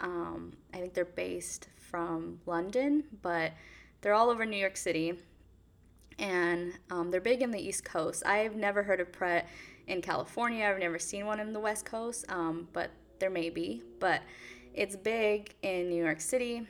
um, 0.00 0.52
I 0.74 0.78
think 0.78 0.94
they're 0.94 1.04
based 1.04 1.68
from 1.76 2.40
London, 2.46 3.04
but 3.20 3.52
they're 4.00 4.14
all 4.14 4.30
over 4.30 4.44
New 4.44 4.56
York 4.56 4.76
City 4.76 5.18
and 6.18 6.72
um, 6.90 7.10
they're 7.10 7.20
big 7.20 7.42
in 7.42 7.50
the 7.50 7.60
East 7.60 7.84
Coast. 7.84 8.24
I've 8.24 8.54
never 8.54 8.82
heard 8.82 9.00
of 9.00 9.12
Pret 9.12 9.48
in 9.86 10.00
California. 10.00 10.64
I've 10.64 10.78
never 10.78 10.98
seen 10.98 11.26
one 11.26 11.40
in 11.40 11.52
the 11.52 11.60
West 11.60 11.84
Coast, 11.84 12.24
um, 12.28 12.68
but 12.72 12.90
there 13.18 13.30
may 13.30 13.50
be. 13.50 13.82
But 14.00 14.22
it's 14.74 14.96
big 14.96 15.54
in 15.62 15.88
New 15.88 16.02
York 16.02 16.20
City. 16.20 16.66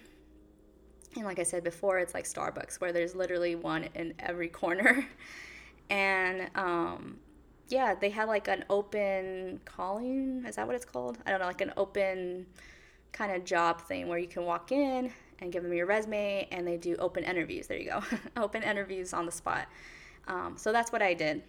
And 1.16 1.24
like 1.24 1.38
I 1.38 1.42
said 1.42 1.62
before, 1.62 1.98
it's 1.98 2.14
like 2.14 2.24
Starbucks, 2.24 2.80
where 2.80 2.92
there's 2.92 3.14
literally 3.14 3.54
one 3.54 3.88
in 3.94 4.14
every 4.18 4.48
corner. 4.60 5.06
and 5.90 6.50
um, 6.54 7.18
yeah, 7.68 7.94
they 7.94 8.10
had 8.10 8.28
like 8.28 8.48
an 8.48 8.64
open 8.70 9.60
calling. 9.64 10.44
Is 10.46 10.56
that 10.56 10.66
what 10.66 10.76
it's 10.76 10.84
called? 10.84 11.18
I 11.26 11.30
don't 11.30 11.40
know, 11.40 11.46
like 11.46 11.60
an 11.60 11.72
open 11.76 12.46
kind 13.12 13.32
of 13.32 13.44
job 13.44 13.82
thing 13.82 14.08
where 14.08 14.18
you 14.18 14.26
can 14.26 14.44
walk 14.44 14.72
in 14.72 15.12
and 15.40 15.52
give 15.52 15.62
them 15.62 15.72
your 15.72 15.86
resume 15.86 16.48
and 16.50 16.66
they 16.66 16.76
do 16.76 16.96
open 16.96 17.24
interviews. 17.24 17.66
There 17.66 17.78
you 17.78 17.90
go. 17.90 18.02
open 18.42 18.62
interviews 18.62 19.12
on 19.12 19.26
the 19.26 19.32
spot. 19.32 19.66
Um, 20.28 20.54
so 20.56 20.72
that's 20.72 20.92
what 20.92 21.02
I 21.02 21.14
did. 21.14 21.42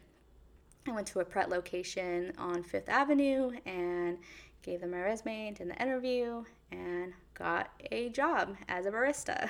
I 0.87 0.91
went 0.91 1.07
to 1.07 1.19
a 1.19 1.25
Pret 1.25 1.49
location 1.49 2.33
on 2.37 2.63
Fifth 2.63 2.89
Avenue 2.89 3.51
and 3.65 4.17
gave 4.61 4.81
them 4.81 4.91
my 4.91 5.01
resume, 5.01 5.51
did 5.51 5.69
the 5.69 5.81
interview, 5.81 6.43
and 6.71 7.13
got 7.33 7.69
a 7.91 8.09
job 8.09 8.55
as 8.67 8.85
a 8.85 8.91
barista. 8.91 9.49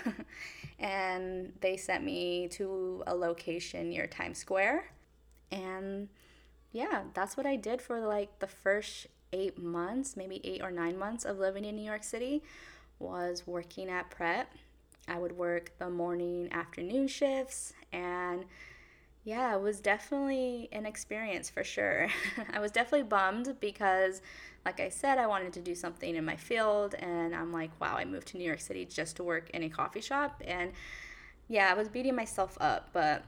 and 0.79 1.53
they 1.61 1.77
sent 1.77 2.03
me 2.03 2.47
to 2.49 3.03
a 3.07 3.15
location 3.15 3.89
near 3.89 4.05
Times 4.05 4.37
Square. 4.37 4.91
And 5.51 6.09
yeah, 6.71 7.03
that's 7.13 7.35
what 7.35 7.45
I 7.45 7.55
did 7.55 7.81
for 7.81 7.99
like 7.99 8.39
the 8.39 8.47
first 8.47 9.07
eight 9.31 9.57
months, 9.57 10.15
maybe 10.15 10.39
eight 10.43 10.61
or 10.61 10.71
nine 10.71 10.97
months 10.97 11.25
of 11.25 11.39
living 11.39 11.65
in 11.65 11.75
New 11.75 11.85
York 11.85 12.03
City 12.03 12.43
was 12.99 13.47
working 13.47 13.89
at 13.89 14.09
Pret. 14.11 14.47
I 15.07 15.17
would 15.17 15.33
work 15.33 15.71
the 15.79 15.89
morning, 15.89 16.49
afternoon 16.51 17.07
shifts, 17.07 17.73
and 17.91 18.45
yeah, 19.23 19.55
it 19.55 19.61
was 19.61 19.79
definitely 19.79 20.67
an 20.71 20.85
experience 20.85 21.49
for 21.49 21.63
sure. 21.63 22.09
I 22.53 22.59
was 22.59 22.71
definitely 22.71 23.03
bummed 23.03 23.55
because, 23.61 24.21
like 24.65 24.81
I 24.81 24.89
said, 24.89 25.17
I 25.17 25.27
wanted 25.27 25.53
to 25.53 25.61
do 25.61 25.75
something 25.75 26.15
in 26.15 26.25
my 26.25 26.35
field, 26.35 26.95
and 26.95 27.33
I'm 27.33 27.53
like, 27.53 27.71
wow, 27.79 27.95
I 27.95 28.03
moved 28.03 28.27
to 28.29 28.37
New 28.37 28.43
York 28.43 28.59
City 28.59 28.85
just 28.85 29.15
to 29.17 29.23
work 29.23 29.49
in 29.51 29.63
a 29.63 29.69
coffee 29.69 30.01
shop. 30.01 30.41
And 30.45 30.73
yeah, 31.47 31.71
I 31.71 31.73
was 31.73 31.87
beating 31.87 32.15
myself 32.15 32.57
up, 32.59 32.89
but 32.91 33.23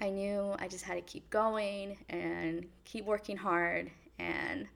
I 0.00 0.10
knew 0.10 0.54
I 0.58 0.68
just 0.68 0.84
had 0.84 0.94
to 0.94 1.00
keep 1.00 1.28
going 1.30 1.96
and 2.10 2.66
keep 2.84 3.06
working 3.06 3.38
hard, 3.38 3.90
and 4.18 4.66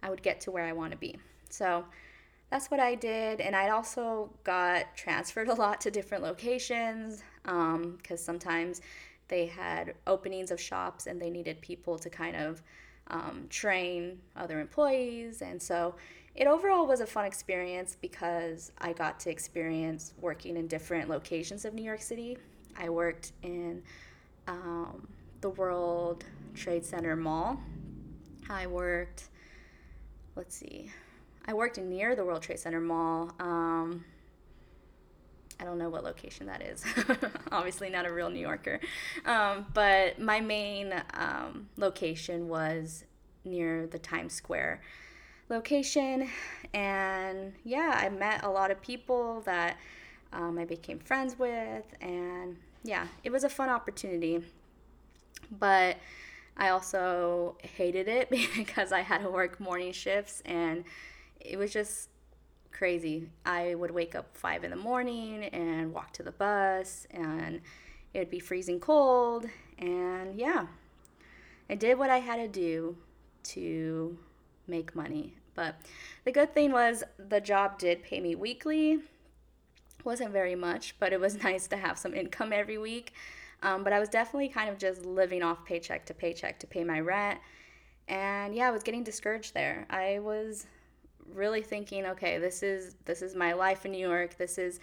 I 0.00 0.10
would 0.10 0.22
get 0.22 0.40
to 0.42 0.52
where 0.52 0.64
I 0.64 0.72
want 0.72 0.92
to 0.92 0.98
be. 0.98 1.16
So, 1.50 1.84
that's 2.50 2.70
what 2.70 2.80
I 2.80 2.94
did. 2.94 3.42
And 3.42 3.54
I 3.54 3.70
also 3.70 4.30
got 4.44 4.96
transferred 4.96 5.48
a 5.48 5.54
lot 5.54 5.80
to 5.82 5.90
different 5.90 6.24
locations 6.24 7.22
because 7.42 7.70
um, 7.74 7.98
sometimes 8.16 8.80
they 9.28 9.46
had 9.46 9.94
openings 10.06 10.50
of 10.50 10.60
shops 10.60 11.06
and 11.06 11.20
they 11.20 11.30
needed 11.30 11.60
people 11.60 11.98
to 11.98 12.10
kind 12.10 12.36
of 12.36 12.62
um, 13.08 13.46
train 13.50 14.18
other 14.36 14.60
employees. 14.60 15.42
And 15.42 15.60
so 15.60 15.94
it 16.34 16.46
overall 16.46 16.86
was 16.86 17.00
a 17.00 17.06
fun 17.06 17.24
experience 17.24 17.96
because 18.00 18.72
I 18.78 18.92
got 18.92 19.18
to 19.20 19.30
experience 19.30 20.14
working 20.20 20.56
in 20.56 20.66
different 20.66 21.08
locations 21.08 21.64
of 21.64 21.74
New 21.74 21.82
York 21.82 22.02
City. 22.02 22.38
I 22.76 22.88
worked 22.88 23.32
in 23.42 23.82
um, 24.46 25.08
the 25.40 25.50
World 25.50 26.24
Trade 26.54 26.84
Center 26.84 27.16
Mall. 27.16 27.60
I 28.48 28.66
worked, 28.66 29.28
let's 30.36 30.56
see, 30.56 30.90
I 31.46 31.54
worked 31.54 31.78
near 31.78 32.14
the 32.14 32.24
World 32.24 32.42
Trade 32.42 32.58
Center 32.58 32.80
Mall. 32.80 33.32
Um, 33.40 34.04
I 35.60 35.64
don't 35.64 35.78
know 35.78 35.88
what 35.88 36.04
location 36.04 36.46
that 36.46 36.62
is. 36.62 36.84
Obviously, 37.52 37.90
not 37.90 38.06
a 38.06 38.12
real 38.12 38.30
New 38.30 38.40
Yorker. 38.40 38.80
Um, 39.26 39.66
but 39.74 40.20
my 40.20 40.40
main 40.40 40.94
um, 41.14 41.68
location 41.76 42.48
was 42.48 43.04
near 43.44 43.86
the 43.86 43.98
Times 43.98 44.34
Square 44.34 44.80
location. 45.48 46.28
And 46.74 47.54
yeah, 47.64 48.00
I 48.02 48.08
met 48.08 48.44
a 48.44 48.50
lot 48.50 48.70
of 48.70 48.80
people 48.80 49.42
that 49.46 49.78
um, 50.32 50.58
I 50.58 50.64
became 50.64 50.98
friends 51.00 51.38
with. 51.38 51.84
And 52.00 52.56
yeah, 52.84 53.08
it 53.24 53.30
was 53.30 53.42
a 53.44 53.48
fun 53.48 53.68
opportunity. 53.68 54.44
But 55.50 55.96
I 56.56 56.68
also 56.70 57.56
hated 57.62 58.08
it 58.08 58.30
because 58.56 58.92
I 58.92 59.00
had 59.00 59.22
to 59.22 59.30
work 59.30 59.60
morning 59.60 59.92
shifts 59.92 60.42
and 60.44 60.84
it 61.40 61.56
was 61.56 61.72
just 61.72 62.08
crazy. 62.78 63.28
I 63.44 63.74
would 63.74 63.90
wake 63.90 64.14
up 64.14 64.36
five 64.36 64.62
in 64.62 64.70
the 64.70 64.76
morning 64.76 65.44
and 65.46 65.92
walk 65.92 66.12
to 66.12 66.22
the 66.22 66.30
bus 66.30 67.08
and 67.10 67.60
it 68.14 68.20
would 68.20 68.30
be 68.30 68.38
freezing 68.38 68.78
cold. 68.78 69.46
And 69.78 70.38
yeah, 70.38 70.66
I 71.68 71.74
did 71.74 71.98
what 71.98 72.08
I 72.08 72.18
had 72.18 72.36
to 72.36 72.46
do 72.46 72.96
to 73.54 74.16
make 74.68 74.94
money. 74.94 75.34
But 75.56 75.74
the 76.24 76.30
good 76.30 76.54
thing 76.54 76.70
was 76.70 77.02
the 77.18 77.40
job 77.40 77.80
did 77.80 78.04
pay 78.04 78.20
me 78.20 78.36
weekly. 78.36 79.00
Wasn't 80.04 80.30
very 80.30 80.54
much, 80.54 80.94
but 81.00 81.12
it 81.12 81.18
was 81.18 81.42
nice 81.42 81.66
to 81.68 81.76
have 81.76 81.98
some 81.98 82.14
income 82.14 82.52
every 82.52 82.78
week. 82.78 83.12
Um, 83.60 83.82
but 83.82 83.92
I 83.92 83.98
was 83.98 84.08
definitely 84.08 84.50
kind 84.50 84.70
of 84.70 84.78
just 84.78 85.04
living 85.04 85.42
off 85.42 85.64
paycheck 85.64 86.06
to 86.06 86.14
paycheck 86.14 86.60
to 86.60 86.68
pay 86.68 86.84
my 86.84 87.00
rent. 87.00 87.40
And 88.06 88.54
yeah, 88.54 88.68
I 88.68 88.70
was 88.70 88.84
getting 88.84 89.02
discouraged 89.02 89.52
there. 89.52 89.84
I 89.90 90.20
was 90.20 90.66
really 91.34 91.62
thinking, 91.62 92.06
okay, 92.06 92.38
this 92.38 92.62
is 92.62 92.96
this 93.04 93.22
is 93.22 93.34
my 93.34 93.52
life 93.52 93.84
in 93.84 93.92
New 93.92 94.06
York. 94.06 94.36
This 94.36 94.58
is 94.58 94.80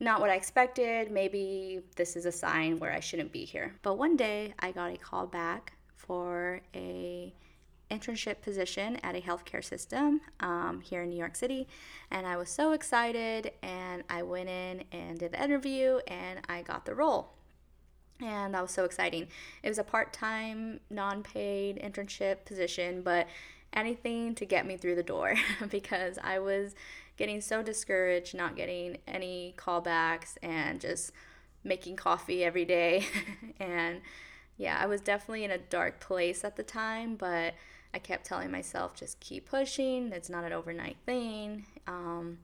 not 0.00 0.20
what 0.20 0.30
I 0.30 0.34
expected. 0.34 1.10
Maybe 1.10 1.80
this 1.96 2.16
is 2.16 2.26
a 2.26 2.32
sign 2.32 2.78
where 2.78 2.92
I 2.92 3.00
shouldn't 3.00 3.32
be 3.32 3.44
here. 3.44 3.74
But 3.82 3.94
one 3.94 4.16
day 4.16 4.54
I 4.58 4.72
got 4.72 4.92
a 4.92 4.96
call 4.96 5.26
back 5.26 5.72
for 5.94 6.60
a 6.74 7.32
internship 7.90 8.40
position 8.42 8.96
at 9.02 9.14
a 9.14 9.20
healthcare 9.20 9.64
system 9.64 10.20
um, 10.40 10.80
here 10.80 11.02
in 11.02 11.08
New 11.08 11.16
York 11.16 11.36
City, 11.36 11.68
and 12.10 12.26
I 12.26 12.36
was 12.36 12.50
so 12.50 12.72
excited. 12.72 13.52
And 13.62 14.02
I 14.10 14.22
went 14.22 14.48
in 14.48 14.84
and 14.92 15.18
did 15.18 15.32
the 15.32 15.42
interview, 15.42 16.00
and 16.06 16.40
I 16.48 16.62
got 16.62 16.84
the 16.84 16.94
role. 16.94 17.32
And 18.20 18.54
that 18.54 18.62
was 18.62 18.70
so 18.70 18.84
exciting. 18.84 19.28
It 19.62 19.68
was 19.68 19.78
a 19.78 19.84
part 19.84 20.12
time, 20.12 20.80
non 20.90 21.22
paid 21.22 21.78
internship 21.82 22.44
position, 22.44 23.02
but 23.02 23.26
anything 23.76 24.34
to 24.34 24.46
get 24.46 24.66
me 24.66 24.76
through 24.76 24.96
the 24.96 25.02
door 25.02 25.34
because 25.70 26.18
I 26.24 26.40
was 26.40 26.74
getting 27.16 27.40
so 27.40 27.62
discouraged, 27.62 28.34
not 28.34 28.56
getting 28.56 28.98
any 29.06 29.54
callbacks, 29.56 30.36
and 30.42 30.80
just 30.80 31.12
making 31.62 31.96
coffee 31.96 32.42
every 32.42 32.64
day. 32.64 33.06
and 33.60 34.00
yeah, 34.56 34.78
I 34.80 34.86
was 34.86 35.00
definitely 35.00 35.44
in 35.44 35.50
a 35.50 35.58
dark 35.58 36.00
place 36.00 36.44
at 36.44 36.56
the 36.56 36.62
time, 36.62 37.14
but 37.14 37.54
I 37.92 37.98
kept 37.98 38.26
telling 38.26 38.50
myself, 38.50 38.94
just 38.94 39.20
keep 39.20 39.48
pushing. 39.48 40.12
It's 40.12 40.28
not 40.28 40.44
an 40.44 40.52
overnight 40.52 40.96
thing. 41.06 41.66
Um, 41.86 42.38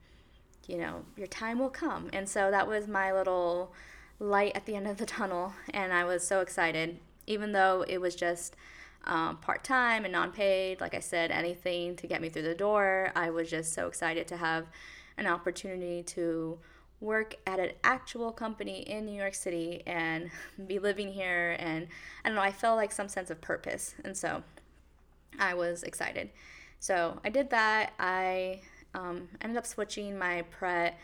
you 0.67 0.79
know, 0.79 1.05
your 1.17 1.27
time 1.27 1.59
will 1.59 1.71
come. 1.71 2.09
And 2.13 2.29
so 2.29 2.51
that 2.51 2.69
was 2.69 2.87
my 2.87 3.13
little 3.13 3.73
light 4.19 4.53
at 4.55 4.67
the 4.67 4.77
end 4.77 4.87
of 4.87 4.99
the 4.99 5.07
tunnel. 5.07 5.53
And 5.73 5.93
I 5.93 6.05
was 6.05 6.27
so 6.27 6.41
excited, 6.41 6.99
even 7.27 7.53
though 7.53 7.85
it 7.89 8.01
was 8.01 8.15
just 8.15 8.57
um, 9.05 9.37
part 9.39 9.65
time 9.65 10.05
and 10.05 10.13
non 10.13 10.33
paid. 10.33 10.81
Like 10.81 10.95
I 10.95 11.01
said, 11.01 11.31
anything 11.31 11.97
to 11.97 12.07
get 12.07 12.21
me 12.21 12.29
through 12.29 12.43
the 12.43 12.55
door. 12.55 13.13
I 13.17 13.31
was 13.31 13.51
just 13.51 13.73
so 13.73 13.87
excited 13.87 14.27
to 14.29 14.37
have 14.37 14.67
an 15.17 15.27
opportunity 15.27 16.03
to 16.03 16.59
work 17.01 17.35
at 17.47 17.59
an 17.59 17.73
actual 17.83 18.31
company 18.31 18.83
in 18.83 19.05
New 19.05 19.19
York 19.19 19.35
City 19.35 19.83
and 19.87 20.31
be 20.67 20.79
living 20.79 21.13
here. 21.13 21.57
And 21.59 21.89
I 22.25 22.29
don't 22.29 22.37
know, 22.37 22.43
I 22.43 22.53
felt 22.53 22.77
like 22.77 22.93
some 22.93 23.09
sense 23.09 23.31
of 23.31 23.41
purpose. 23.41 23.95
And 24.05 24.17
so 24.17 24.43
I 25.39 25.55
was 25.55 25.83
excited. 25.83 26.31
So 26.79 27.19
I 27.25 27.29
did 27.29 27.51
that. 27.51 27.93
I 27.99 28.61
um, 28.95 29.29
ended 29.41 29.59
up 29.59 29.67
switching 29.67 30.19
my 30.19 30.43
Pret 30.43 30.99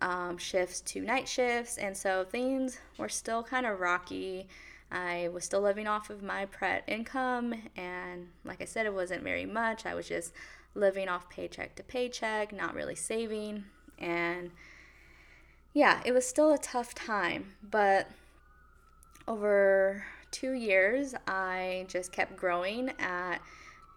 um, 0.00 0.38
shifts 0.38 0.80
to 0.82 1.00
night 1.00 1.28
shifts. 1.28 1.78
And 1.78 1.96
so 1.96 2.24
things 2.24 2.78
were 2.98 3.08
still 3.08 3.42
kind 3.42 3.66
of 3.66 3.80
rocky. 3.80 4.48
I 4.90 5.28
was 5.32 5.44
still 5.44 5.60
living 5.60 5.86
off 5.86 6.10
of 6.10 6.22
my 6.22 6.46
Pret 6.46 6.84
income, 6.86 7.54
and 7.76 8.28
like 8.44 8.62
I 8.62 8.64
said, 8.64 8.86
it 8.86 8.94
wasn't 8.94 9.22
very 9.22 9.44
much. 9.44 9.84
I 9.84 9.94
was 9.94 10.08
just 10.08 10.32
living 10.74 11.08
off 11.08 11.28
paycheck 11.28 11.74
to 11.76 11.82
paycheck, 11.82 12.52
not 12.52 12.74
really 12.74 12.94
saving, 12.94 13.64
and 13.98 14.50
yeah, 15.74 16.00
it 16.04 16.12
was 16.12 16.26
still 16.26 16.52
a 16.52 16.58
tough 16.58 16.94
time. 16.94 17.54
But 17.62 18.08
over 19.26 20.04
two 20.30 20.52
years, 20.52 21.14
I 21.26 21.84
just 21.88 22.12
kept 22.12 22.36
growing 22.36 22.90
at 22.98 23.38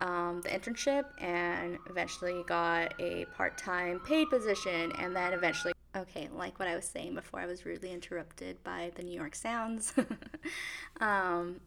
um, 0.01 0.41
the 0.41 0.49
internship 0.49 1.05
and 1.19 1.77
eventually 1.89 2.43
got 2.47 2.93
a 2.99 3.25
part 3.37 3.57
time 3.57 3.99
paid 4.01 4.29
position, 4.29 4.91
and 4.99 5.15
then 5.15 5.33
eventually 5.33 5.73
Okay, 5.95 6.29
like 6.33 6.57
what 6.57 6.69
I 6.69 6.75
was 6.75 6.85
saying 6.85 7.15
before, 7.15 7.41
I 7.41 7.45
was 7.45 7.65
rudely 7.65 7.91
interrupted 7.91 8.63
by 8.63 8.91
the 8.95 9.03
New 9.03 9.13
York 9.13 9.35
sounds. 9.35 9.93
um, 11.01 11.59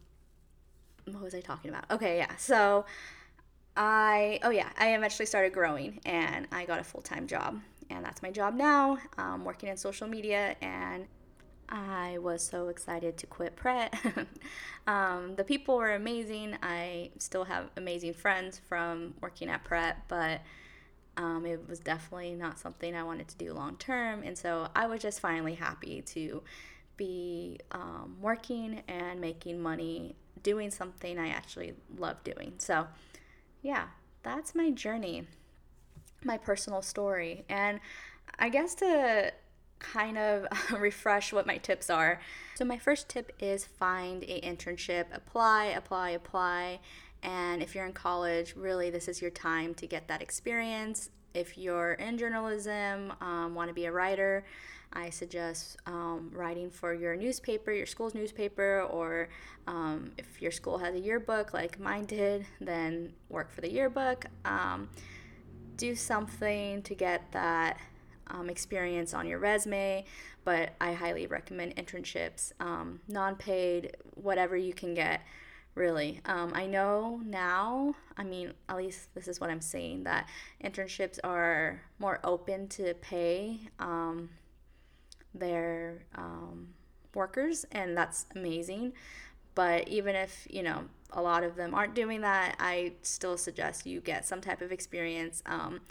what 1.05 1.21
was 1.21 1.35
I 1.35 1.41
talking 1.41 1.69
about? 1.69 1.89
Okay, 1.91 2.17
yeah. 2.17 2.35
So 2.37 2.85
I, 3.77 4.39
oh 4.43 4.49
yeah, 4.49 4.69
I 4.79 4.95
eventually 4.95 5.27
started 5.27 5.53
growing 5.53 5.99
and 6.05 6.47
I 6.51 6.65
got 6.65 6.79
a 6.79 6.83
full 6.83 7.01
time 7.01 7.27
job. 7.27 7.61
And 7.91 8.03
that's 8.03 8.23
my 8.23 8.31
job 8.31 8.55
now, 8.55 8.97
um, 9.17 9.45
working 9.45 9.69
in 9.69 9.77
social 9.77 10.07
media. 10.07 10.55
And 10.59 11.05
I 11.69 12.17
was 12.17 12.43
so 12.43 12.69
excited 12.69 13.17
to 13.17 13.27
quit 13.27 13.55
Pret. 13.55 13.93
um, 14.87 15.35
the 15.35 15.43
people 15.43 15.77
were 15.77 15.93
amazing. 15.93 16.57
I 16.63 17.11
still 17.19 17.43
have 17.43 17.69
amazing 17.77 18.13
friends 18.13 18.59
from 18.67 19.13
working 19.21 19.49
at 19.49 19.63
Pret, 19.63 19.97
but 20.07 20.41
um, 21.17 21.45
it 21.45 21.67
was 21.67 21.79
definitely 21.79 22.33
not 22.33 22.59
something 22.59 22.95
I 22.95 23.03
wanted 23.03 23.27
to 23.29 23.37
do 23.37 23.53
long 23.53 23.77
term. 23.77 24.23
And 24.23 24.37
so 24.37 24.67
I 24.75 24.87
was 24.87 25.01
just 25.01 25.19
finally 25.19 25.55
happy 25.55 26.01
to 26.01 26.43
be 26.97 27.59
um, 27.71 28.17
working 28.21 28.81
and 28.87 29.19
making 29.19 29.61
money 29.61 30.15
doing 30.43 30.71
something 30.71 31.17
I 31.17 31.29
actually 31.29 31.73
love 31.97 32.23
doing. 32.23 32.53
So, 32.57 32.87
yeah, 33.61 33.87
that's 34.23 34.55
my 34.55 34.71
journey, 34.71 35.27
my 36.23 36.37
personal 36.37 36.81
story. 36.81 37.45
And 37.49 37.79
I 38.37 38.49
guess 38.49 38.75
to 38.75 39.31
kind 39.79 40.17
of 40.17 40.47
refresh 40.79 41.33
what 41.33 41.47
my 41.47 41.57
tips 41.57 41.89
are. 41.89 42.21
So, 42.55 42.65
my 42.65 42.77
first 42.77 43.09
tip 43.09 43.31
is 43.39 43.65
find 43.65 44.23
a 44.23 44.41
internship, 44.41 45.05
apply, 45.13 45.65
apply, 45.65 46.11
apply 46.11 46.79
and 47.25 47.63
if 47.63 47.73
you're 47.73 47.87
in 47.87 47.93
college, 47.93 48.55
really, 48.55 48.91
this 48.91 49.07
is 49.07 49.19
your 49.19 49.31
time 49.31 49.73
to 49.75 49.87
get 49.87 50.07
that 50.07 50.21
experience. 50.21 51.09
If 51.33 51.57
you're 51.57 51.93
in 51.93 52.19
journalism, 52.19 53.11
um, 53.19 53.55
want 53.55 53.67
to 53.69 53.73
be 53.73 53.85
a 53.85 53.91
writer, 53.91 54.45
I 54.93 55.09
suggest 55.09 55.77
um, 55.87 56.29
writing 56.31 56.69
for 56.69 56.93
your 56.93 57.15
newspaper, 57.15 57.71
your 57.71 57.87
school's 57.87 58.13
newspaper, 58.13 58.83
or 58.91 59.29
um, 59.65 60.11
if 60.19 60.39
your 60.39 60.51
school 60.51 60.77
has 60.77 60.93
a 60.93 60.99
yearbook 60.99 61.51
like 61.51 61.79
mine 61.79 62.05
did, 62.05 62.45
then 62.61 63.11
work 63.29 63.51
for 63.51 63.61
the 63.61 63.71
yearbook. 63.71 64.27
Um, 64.45 64.87
do 65.77 65.95
something 65.95 66.83
to 66.83 66.93
get 66.93 67.31
that 67.31 67.79
um, 68.27 68.51
experience 68.51 69.15
on 69.15 69.27
your 69.27 69.39
resume, 69.39 70.05
but 70.43 70.73
I 70.79 70.93
highly 70.93 71.25
recommend 71.25 71.75
internships, 71.75 72.53
um, 72.59 72.99
non 73.07 73.35
paid, 73.35 73.97
whatever 74.13 74.55
you 74.55 74.73
can 74.73 74.93
get 74.93 75.21
really. 75.75 76.21
Um, 76.25 76.51
I 76.55 76.65
know 76.65 77.21
now, 77.25 77.95
I 78.17 78.23
mean, 78.23 78.53
at 78.69 78.77
least 78.77 79.13
this 79.13 79.27
is 79.27 79.39
what 79.39 79.49
I'm 79.49 79.61
saying, 79.61 80.05
that 80.05 80.27
internships 80.63 81.19
are 81.23 81.81
more 81.99 82.19
open 82.23 82.67
to 82.69 82.93
pay 82.95 83.59
um, 83.79 84.29
their 85.33 86.05
um, 86.15 86.69
workers, 87.13 87.65
and 87.71 87.95
that's 87.95 88.25
amazing. 88.35 88.93
But 89.53 89.87
even 89.87 90.15
if, 90.15 90.47
you 90.49 90.63
know, 90.63 90.85
a 91.11 91.21
lot 91.21 91.43
of 91.43 91.55
them 91.55 91.73
aren't 91.73 91.95
doing 91.95 92.21
that, 92.21 92.55
I 92.59 92.93
still 93.01 93.37
suggest 93.37 93.85
you 93.85 94.01
get 94.01 94.25
some 94.25 94.41
type 94.41 94.61
of 94.61 94.71
experience. 94.71 95.43
Um, 95.45 95.81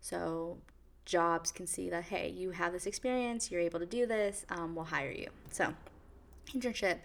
so 0.00 0.58
jobs 1.04 1.52
can 1.52 1.66
see 1.66 1.90
that, 1.90 2.04
hey, 2.04 2.28
you 2.30 2.50
have 2.50 2.72
this 2.72 2.86
experience, 2.86 3.50
you're 3.50 3.60
able 3.60 3.80
to 3.80 3.86
do 3.86 4.06
this, 4.06 4.44
um, 4.50 4.74
we'll 4.74 4.84
hire 4.84 5.10
you. 5.10 5.28
So, 5.50 5.74
internship. 6.54 6.98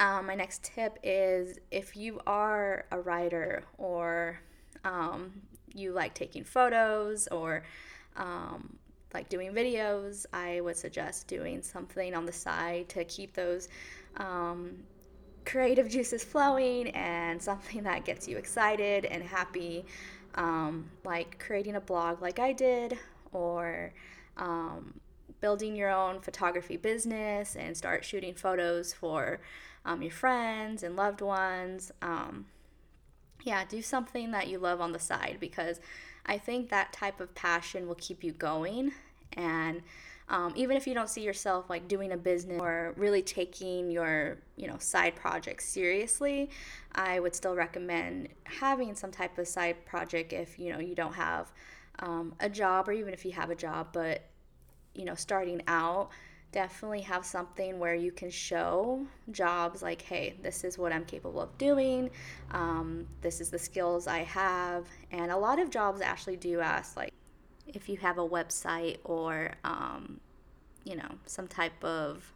Um, 0.00 0.26
my 0.26 0.34
next 0.34 0.62
tip 0.62 0.98
is 1.02 1.58
if 1.70 1.96
you 1.96 2.20
are 2.26 2.84
a 2.92 3.00
writer 3.00 3.64
or 3.78 4.38
um, 4.84 5.32
you 5.74 5.92
like 5.92 6.14
taking 6.14 6.44
photos 6.44 7.26
or 7.28 7.64
um, 8.16 8.78
like 9.12 9.28
doing 9.28 9.52
videos, 9.52 10.26
I 10.32 10.60
would 10.60 10.76
suggest 10.76 11.26
doing 11.26 11.62
something 11.62 12.14
on 12.14 12.26
the 12.26 12.32
side 12.32 12.88
to 12.90 13.04
keep 13.04 13.34
those 13.34 13.68
um, 14.18 14.76
creative 15.44 15.88
juices 15.88 16.22
flowing 16.22 16.88
and 16.90 17.40
something 17.42 17.82
that 17.82 18.04
gets 18.04 18.28
you 18.28 18.36
excited 18.36 19.04
and 19.04 19.22
happy, 19.22 19.84
um, 20.34 20.88
like 21.04 21.38
creating 21.44 21.74
a 21.74 21.80
blog 21.80 22.22
like 22.22 22.38
I 22.38 22.52
did 22.52 22.98
or 23.32 23.92
um, 24.36 25.00
building 25.40 25.74
your 25.74 25.90
own 25.90 26.20
photography 26.20 26.76
business 26.76 27.56
and 27.56 27.76
start 27.76 28.04
shooting 28.04 28.34
photos 28.34 28.92
for 28.92 29.40
um, 29.88 30.02
your 30.02 30.12
friends 30.12 30.82
and 30.82 30.96
loved 30.96 31.22
ones. 31.22 31.90
Um, 32.02 32.44
yeah, 33.42 33.64
do 33.66 33.80
something 33.80 34.32
that 34.32 34.48
you 34.48 34.58
love 34.58 34.82
on 34.82 34.92
the 34.92 34.98
side 34.98 35.38
because 35.40 35.80
I 36.26 36.36
think 36.36 36.68
that 36.68 36.92
type 36.92 37.20
of 37.20 37.34
passion 37.34 37.88
will 37.88 37.94
keep 37.94 38.22
you 38.22 38.32
going. 38.32 38.92
And 39.32 39.82
um, 40.28 40.52
even 40.56 40.76
if 40.76 40.86
you 40.86 40.92
don't 40.92 41.08
see 41.08 41.22
yourself 41.22 41.70
like 41.70 41.88
doing 41.88 42.12
a 42.12 42.16
business 42.18 42.60
or 42.60 42.92
really 42.98 43.22
taking 43.22 43.90
your 43.90 44.36
you 44.56 44.66
know 44.66 44.76
side 44.78 45.16
project 45.16 45.62
seriously 45.62 46.50
i 46.94 47.18
would 47.18 47.34
still 47.34 47.54
recommend 47.54 48.28
having 48.44 48.94
some 48.94 49.10
type 49.10 49.38
of 49.38 49.48
side 49.48 49.86
project 49.86 50.34
if 50.34 50.58
you 50.58 50.70
know 50.70 50.80
you 50.80 50.94
don't 50.94 51.14
have 51.14 51.50
um, 52.00 52.34
a 52.40 52.50
job 52.50 52.90
or 52.90 52.92
even 52.92 53.14
if 53.14 53.24
you 53.24 53.32
have 53.32 53.48
a 53.48 53.54
job 53.54 53.88
but 53.94 54.26
you 54.94 55.06
know 55.06 55.14
starting 55.14 55.62
out 55.66 56.10
definitely 56.50 57.02
have 57.02 57.26
something 57.26 57.78
where 57.78 57.94
you 57.94 58.10
can 58.10 58.30
show 58.30 59.04
jobs 59.30 59.82
like 59.82 60.00
hey 60.00 60.34
this 60.42 60.64
is 60.64 60.78
what 60.78 60.92
i'm 60.92 61.04
capable 61.04 61.42
of 61.42 61.58
doing 61.58 62.08
um, 62.52 63.06
this 63.20 63.40
is 63.40 63.50
the 63.50 63.58
skills 63.58 64.06
i 64.06 64.20
have. 64.20 64.86
And 65.10 65.30
a 65.30 65.36
lot 65.36 65.58
of 65.58 65.70
jobs 65.70 66.00
actually 66.00 66.36
do 66.36 66.60
ask 66.60 66.96
like 66.96 67.12
if 67.66 67.88
you 67.88 67.96
have 67.98 68.18
a 68.18 68.26
website 68.26 68.98
or 69.04 69.52
um, 69.64 70.20
you 70.84 70.96
know 70.96 71.10
some 71.26 71.48
type 71.48 71.82
of 71.84 72.32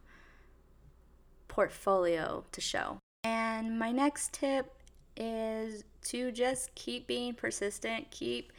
portfolio 1.47 2.43
to 2.51 2.61
show. 2.61 2.97
And 3.23 3.79
my 3.79 3.91
next 3.91 4.33
tip 4.33 4.71
is 5.15 5.83
to 6.05 6.31
just 6.31 6.73
keep 6.75 7.05
being 7.07 7.33
persistent 7.33 8.09
keep 8.09 8.51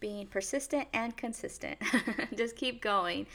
being 0.00 0.26
persistent 0.26 0.88
and 0.94 1.14
consistent. 1.16 1.78
Just 2.34 2.56
keep 2.56 2.80
going 2.80 3.26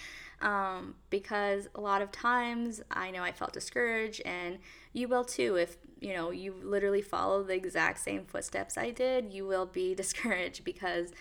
um, 0.45 0.93
because 1.09 1.67
a 1.73 1.81
lot 1.81 2.03
of 2.03 2.11
times 2.11 2.81
I 2.91 3.09
know 3.09 3.23
I 3.23 3.31
felt 3.31 3.51
discouraged, 3.51 4.21
and 4.25 4.59
you 4.93 5.07
will 5.07 5.25
too. 5.25 5.55
If 5.55 5.77
you 5.99 6.13
know 6.13 6.29
you 6.29 6.53
literally 6.63 7.01
follow 7.01 7.43
the 7.43 7.55
exact 7.55 7.99
same 7.99 8.25
footsteps 8.25 8.77
I 8.77 8.91
did, 8.91 9.33
you 9.33 9.45
will 9.45 9.65
be 9.65 9.95
discouraged 10.03 10.63
because 10.63 11.11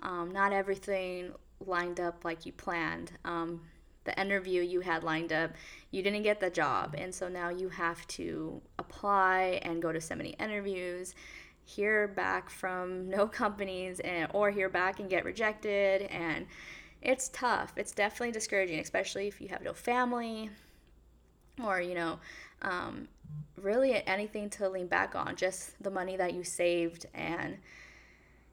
um, 0.00 0.32
not 0.32 0.52
everything 0.52 1.32
lined 1.64 2.00
up 2.00 2.24
like 2.24 2.46
you 2.46 2.52
planned. 2.52 3.12
Um, 3.24 3.60
the 4.04 4.18
interview 4.18 4.62
you 4.62 4.80
had 4.80 5.04
lined 5.04 5.30
up, 5.30 5.50
you 5.90 6.02
didn't 6.02 6.22
get 6.22 6.40
the 6.40 6.48
job, 6.48 6.94
and 6.96 7.14
so 7.14 7.28
now 7.28 7.50
you 7.50 7.68
have 7.68 8.06
to 8.08 8.62
apply 8.78 9.60
and 9.62 9.82
go 9.82 9.92
to 9.92 10.00
so 10.00 10.16
many 10.16 10.30
interviews 10.40 11.14
hear 11.62 12.08
back 12.08 12.50
from 12.50 13.08
no 13.08 13.28
companies 13.28 14.00
and 14.00 14.28
or 14.32 14.50
hear 14.50 14.68
back 14.68 14.98
and 14.98 15.08
get 15.08 15.24
rejected 15.24 16.02
and 16.02 16.46
it's 17.02 17.28
tough. 17.30 17.72
It's 17.76 17.92
definitely 17.92 18.32
discouraging, 18.32 18.78
especially 18.80 19.28
if 19.28 19.40
you 19.40 19.48
have 19.48 19.62
no 19.62 19.72
family 19.72 20.50
or, 21.62 21.80
you 21.80 21.94
know, 21.94 22.18
um, 22.62 23.08
really 23.56 24.06
anything 24.06 24.50
to 24.50 24.68
lean 24.68 24.86
back 24.86 25.14
on, 25.14 25.36
just 25.36 25.82
the 25.82 25.90
money 25.90 26.16
that 26.16 26.34
you 26.34 26.44
saved. 26.44 27.06
And 27.14 27.58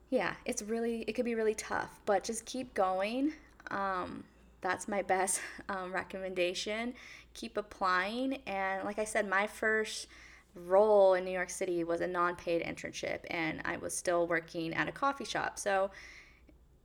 yeah, 0.10 0.36
it's 0.46 0.62
really, 0.62 1.02
it 1.02 1.14
could 1.14 1.26
be 1.26 1.36
really 1.36 1.56
tough, 1.56 2.00
but 2.06 2.24
just 2.24 2.46
keep 2.46 2.74
going. 2.74 3.34
Um, 3.70 4.24
that's 4.62 4.88
my 4.88 5.02
best 5.02 5.42
um, 5.70 5.92
recommendation. 5.92 6.94
Keep 7.34 7.58
applying. 7.58 8.40
And 8.48 8.84
like 8.86 9.00
I 9.00 9.06
said, 9.06 9.30
my 9.30 9.48
first 9.48 10.08
role 10.56 11.14
in 11.14 11.24
New 11.24 11.32
York 11.32 11.50
City 11.50 11.84
was 11.84 12.02
a 12.02 12.08
non 12.08 12.36
paid 12.36 12.64
internship, 12.64 13.20
and 13.30 13.62
I 13.66 13.78
was 13.78 13.96
still 13.96 14.26
working 14.26 14.74
at 14.74 14.88
a 14.88 14.92
coffee 14.92 15.26
shop. 15.26 15.60
So, 15.60 15.92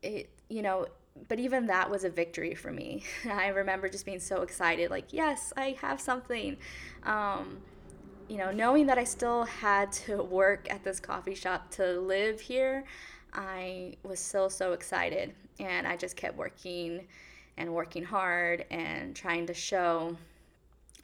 it, 0.02 0.28
you 0.48 0.62
know, 0.62 0.86
but 1.28 1.38
even 1.38 1.66
that 1.66 1.90
was 1.90 2.04
a 2.04 2.10
victory 2.10 2.54
for 2.54 2.72
me. 2.72 3.02
I 3.30 3.48
remember 3.48 3.88
just 3.88 4.04
being 4.04 4.20
so 4.20 4.42
excited, 4.42 4.90
like, 4.90 5.12
yes, 5.12 5.52
I 5.56 5.76
have 5.80 6.00
something. 6.00 6.56
Um, 7.04 7.58
you 8.28 8.38
know, 8.38 8.50
knowing 8.50 8.86
that 8.86 8.98
I 8.98 9.04
still 9.04 9.44
had 9.44 9.92
to 9.92 10.22
work 10.22 10.72
at 10.72 10.84
this 10.84 11.00
coffee 11.00 11.34
shop 11.34 11.70
to 11.72 12.00
live 12.00 12.40
here, 12.40 12.84
I 13.32 13.94
was 14.02 14.20
still 14.20 14.50
so 14.50 14.72
excited. 14.72 15.34
And 15.58 15.86
I 15.86 15.96
just 15.96 16.16
kept 16.16 16.36
working 16.36 17.06
and 17.56 17.72
working 17.74 18.04
hard 18.04 18.64
and 18.70 19.14
trying 19.14 19.46
to 19.46 19.54
show 19.54 20.16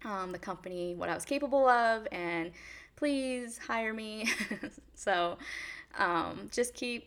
um, 0.05 0.33
the 0.33 0.39
company 0.39 0.95
what 0.95 1.09
I 1.09 1.15
was 1.15 1.25
capable 1.25 1.69
of 1.69 2.07
and 2.13 2.53
please 2.97 3.59
hire 3.59 3.93
me. 3.93 4.29
so 4.95 5.39
um, 5.99 6.49
just 6.53 6.75
keep 6.75 7.07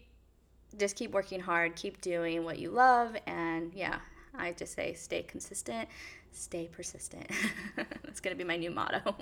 just 0.77 0.95
keep 0.95 1.11
working 1.11 1.39
hard, 1.39 1.75
keep 1.75 2.01
doing 2.01 2.43
what 2.43 2.59
you 2.59 2.69
love, 2.69 3.15
and 3.25 3.73
yeah, 3.73 3.99
I 4.35 4.53
just 4.53 4.73
say 4.73 4.93
stay 4.93 5.23
consistent, 5.23 5.89
stay 6.31 6.69
persistent. 6.71 7.29
That's 7.75 8.19
gonna 8.19 8.35
be 8.35 8.43
my 8.43 8.57
new 8.57 8.71
motto. 8.71 9.15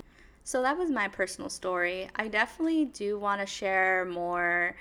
So 0.43 0.61
that 0.63 0.77
was 0.77 0.89
my 0.89 1.07
personal 1.07 1.49
story. 1.49 2.09
I 2.15 2.27
definitely 2.27 2.85
do 2.85 3.19
want 3.19 3.39
to 3.39 3.45
share 3.45 4.05
more 4.05 4.75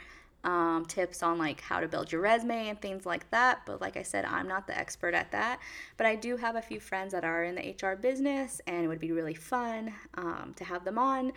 um, 0.45 0.87
tips 0.87 1.23
on 1.23 1.37
like 1.37 1.61
how 1.61 1.81
to 1.81 1.89
build 1.89 2.11
your 2.11 2.21
resume 2.21 2.69
and 2.69 2.81
things 2.81 3.05
like 3.05 3.29
that. 3.33 3.61
But 3.67 3.81
like 3.81 3.97
I 3.97 4.03
said, 4.03 4.25
I'm 4.25 4.49
not 4.49 4.67
the 4.67 4.79
expert 4.79 5.15
at 5.15 5.31
that. 5.33 5.59
But 5.97 6.07
I 6.07 6.15
do 6.15 6.37
have 6.37 6.57
a 6.57 6.63
few 6.63 6.81
friends 6.81 7.13
that 7.13 7.25
are 7.25 7.45
in 7.45 7.55
the 7.57 7.75
HR 7.83 7.97
business, 7.97 8.61
and 8.67 8.85
it 8.85 8.89
would 8.89 9.01
be 9.01 9.13
really 9.13 9.35
fun 9.35 9.93
um, 10.15 10.55
to 10.57 10.65
have 10.65 10.85
them 10.85 10.99
on 10.99 11.33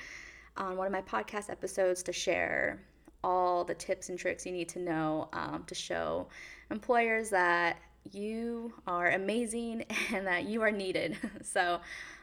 on 0.58 0.78
one 0.78 0.86
of 0.86 0.94
my 0.94 1.02
podcast 1.02 1.50
episodes 1.50 2.04
to 2.04 2.14
share 2.14 2.80
all 3.24 3.64
the 3.64 3.76
tips 3.76 4.10
and 4.10 4.18
tricks 4.18 4.46
you 4.46 4.52
need 4.52 4.70
to 4.70 4.80
know 4.80 5.30
um, 5.34 5.64
to 5.68 5.76
show 5.76 6.28
employers 6.70 7.30
that 7.30 7.78
you 8.12 8.74
are 8.88 9.12
amazing 9.12 9.86
and 10.14 10.26
that 10.26 10.46
you 10.46 10.62
are 10.62 10.72
needed. 10.72 11.18
so 11.44 11.80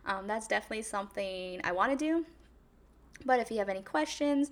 um, 0.07 0.27
that's 0.27 0.47
definitely 0.47 0.83
something 0.83 1.61
I 1.65 1.73
want 1.73 1.97
to 1.97 1.97
do. 1.97 2.25
But 3.25 3.41
if 3.41 3.51
you 3.51 3.59
have 3.59 3.69
any 3.69 3.83
questions, 3.83 4.51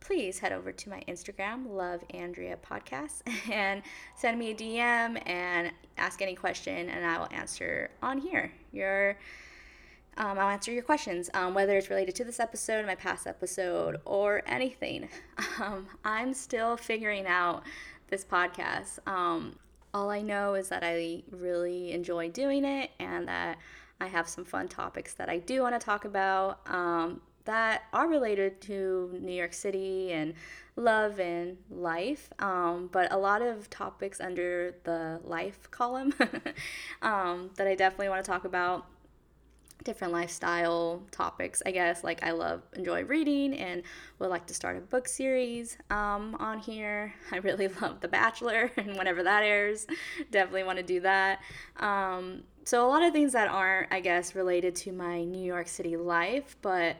please 0.00 0.38
head 0.38 0.52
over 0.52 0.72
to 0.72 0.90
my 0.90 1.02
Instagram, 1.08 1.70
Love 1.70 2.02
Andrea 2.10 2.56
Podcast, 2.56 3.22
and 3.50 3.82
send 4.14 4.38
me 4.38 4.50
a 4.50 4.54
DM 4.54 5.20
and 5.26 5.72
ask 5.98 6.22
any 6.22 6.34
question, 6.34 6.88
and 6.88 7.04
I 7.04 7.18
will 7.18 7.28
answer 7.30 7.90
on 8.02 8.18
here. 8.18 8.52
Your 8.72 9.16
um, 10.16 10.38
I'll 10.38 10.48
answer 10.48 10.72
your 10.72 10.82
questions, 10.82 11.28
um, 11.34 11.54
whether 11.54 11.76
it's 11.76 11.90
related 11.90 12.14
to 12.16 12.24
this 12.24 12.40
episode, 12.40 12.86
my 12.86 12.94
past 12.94 13.26
episode, 13.26 14.00
or 14.04 14.42
anything. 14.46 15.08
Um, 15.58 15.86
I'm 16.04 16.34
still 16.34 16.76
figuring 16.76 17.26
out 17.26 17.62
this 18.08 18.24
podcast. 18.24 18.98
Um, 19.06 19.58
all 19.94 20.10
I 20.10 20.20
know 20.20 20.54
is 20.54 20.68
that 20.68 20.82
I 20.84 21.22
really 21.30 21.92
enjoy 21.92 22.28
doing 22.28 22.64
it 22.64 22.90
and 22.98 23.26
that 23.28 23.56
I 23.98 24.06
have 24.08 24.28
some 24.28 24.44
fun 24.44 24.68
topics 24.68 25.14
that 25.14 25.30
I 25.30 25.38
do 25.38 25.62
want 25.62 25.80
to 25.80 25.84
talk 25.84 26.04
about 26.04 26.60
um, 26.66 27.22
that 27.46 27.84
are 27.94 28.06
related 28.06 28.60
to 28.62 29.18
New 29.20 29.32
York 29.32 29.54
City 29.54 30.12
and 30.12 30.34
love 30.76 31.18
and 31.18 31.56
life, 31.70 32.28
um, 32.38 32.90
but 32.92 33.10
a 33.10 33.16
lot 33.16 33.40
of 33.40 33.70
topics 33.70 34.20
under 34.20 34.74
the 34.84 35.20
life 35.24 35.70
column 35.70 36.12
um, 37.02 37.50
that 37.56 37.66
I 37.66 37.74
definitely 37.74 38.10
want 38.10 38.22
to 38.22 38.30
talk 38.30 38.44
about 38.44 38.84
different 39.84 40.12
lifestyle 40.12 41.02
topics 41.10 41.62
i 41.64 41.70
guess. 41.70 42.02
Like 42.02 42.22
i 42.22 42.30
love 42.32 42.62
enjoy 42.74 43.04
reading 43.04 43.54
and 43.54 43.82
would 44.18 44.30
like 44.30 44.46
to 44.46 44.54
start 44.54 44.76
a 44.76 44.80
book 44.80 45.08
series 45.08 45.76
um, 45.90 46.36
on 46.40 46.58
here. 46.58 47.14
I 47.32 47.36
really 47.38 47.68
love 47.80 48.00
the 48.00 48.08
bachelor 48.08 48.70
and 48.76 48.96
whenever 48.96 49.22
that 49.22 49.42
airs 49.42 49.86
definitely 50.30 50.64
want 50.64 50.78
to 50.78 50.84
do 50.84 51.00
that. 51.00 51.40
Um, 51.76 52.42
so 52.66 52.84
a 52.84 52.88
lot 52.88 53.02
of 53.02 53.12
things 53.12 53.32
that 53.32 53.48
aren't 53.48 53.90
i 53.92 54.00
guess 54.00 54.34
related 54.34 54.74
to 54.74 54.92
my 54.92 55.22
new 55.22 55.42
york 55.42 55.68
city 55.68 55.96
life 55.96 56.56
but 56.62 56.96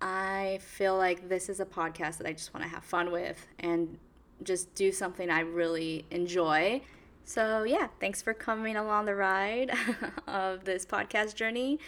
i 0.00 0.58
feel 0.62 0.96
like 0.96 1.28
this 1.28 1.48
is 1.48 1.58
a 1.58 1.64
podcast 1.64 2.18
that 2.18 2.26
i 2.26 2.32
just 2.32 2.54
want 2.54 2.64
to 2.64 2.70
have 2.70 2.84
fun 2.84 3.10
with 3.10 3.44
and 3.58 3.98
just 4.44 4.72
do 4.74 4.92
something 4.92 5.30
i 5.30 5.40
really 5.40 6.04
enjoy 6.12 6.80
so, 7.24 7.64
yeah, 7.64 7.88
thanks 8.00 8.22
for 8.22 8.34
coming 8.34 8.76
along 8.76 9.06
the 9.06 9.14
ride 9.14 9.70
of 10.26 10.64
this 10.64 10.84
podcast 10.84 11.34
journey. 11.34 11.78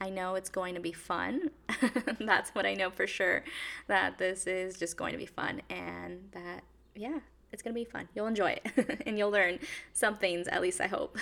I 0.00 0.10
know 0.10 0.34
it's 0.34 0.50
going 0.50 0.74
to 0.74 0.80
be 0.80 0.92
fun. 0.92 1.50
That's 2.20 2.50
what 2.50 2.66
I 2.66 2.74
know 2.74 2.90
for 2.90 3.06
sure 3.06 3.44
that 3.86 4.18
this 4.18 4.46
is 4.46 4.78
just 4.78 4.96
going 4.96 5.12
to 5.12 5.18
be 5.18 5.26
fun 5.26 5.62
and 5.70 6.28
that, 6.32 6.64
yeah, 6.94 7.20
it's 7.52 7.62
going 7.62 7.74
to 7.74 7.80
be 7.80 7.84
fun. 7.84 8.08
You'll 8.14 8.26
enjoy 8.26 8.58
it 8.64 9.02
and 9.06 9.18
you'll 9.18 9.30
learn 9.30 9.60
some 9.92 10.16
things, 10.16 10.48
at 10.48 10.60
least 10.60 10.80
I 10.80 10.88
hope. 10.88 11.16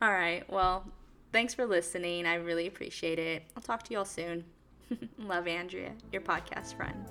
all 0.00 0.12
right, 0.12 0.48
well, 0.50 0.86
thanks 1.32 1.54
for 1.54 1.66
listening. 1.66 2.26
I 2.26 2.34
really 2.34 2.66
appreciate 2.66 3.18
it. 3.18 3.44
I'll 3.56 3.62
talk 3.62 3.82
to 3.84 3.92
you 3.92 3.98
all 3.98 4.04
soon. 4.04 4.44
Love 5.18 5.48
Andrea, 5.48 5.92
your 6.12 6.22
podcast 6.22 6.74
friend. 6.76 7.06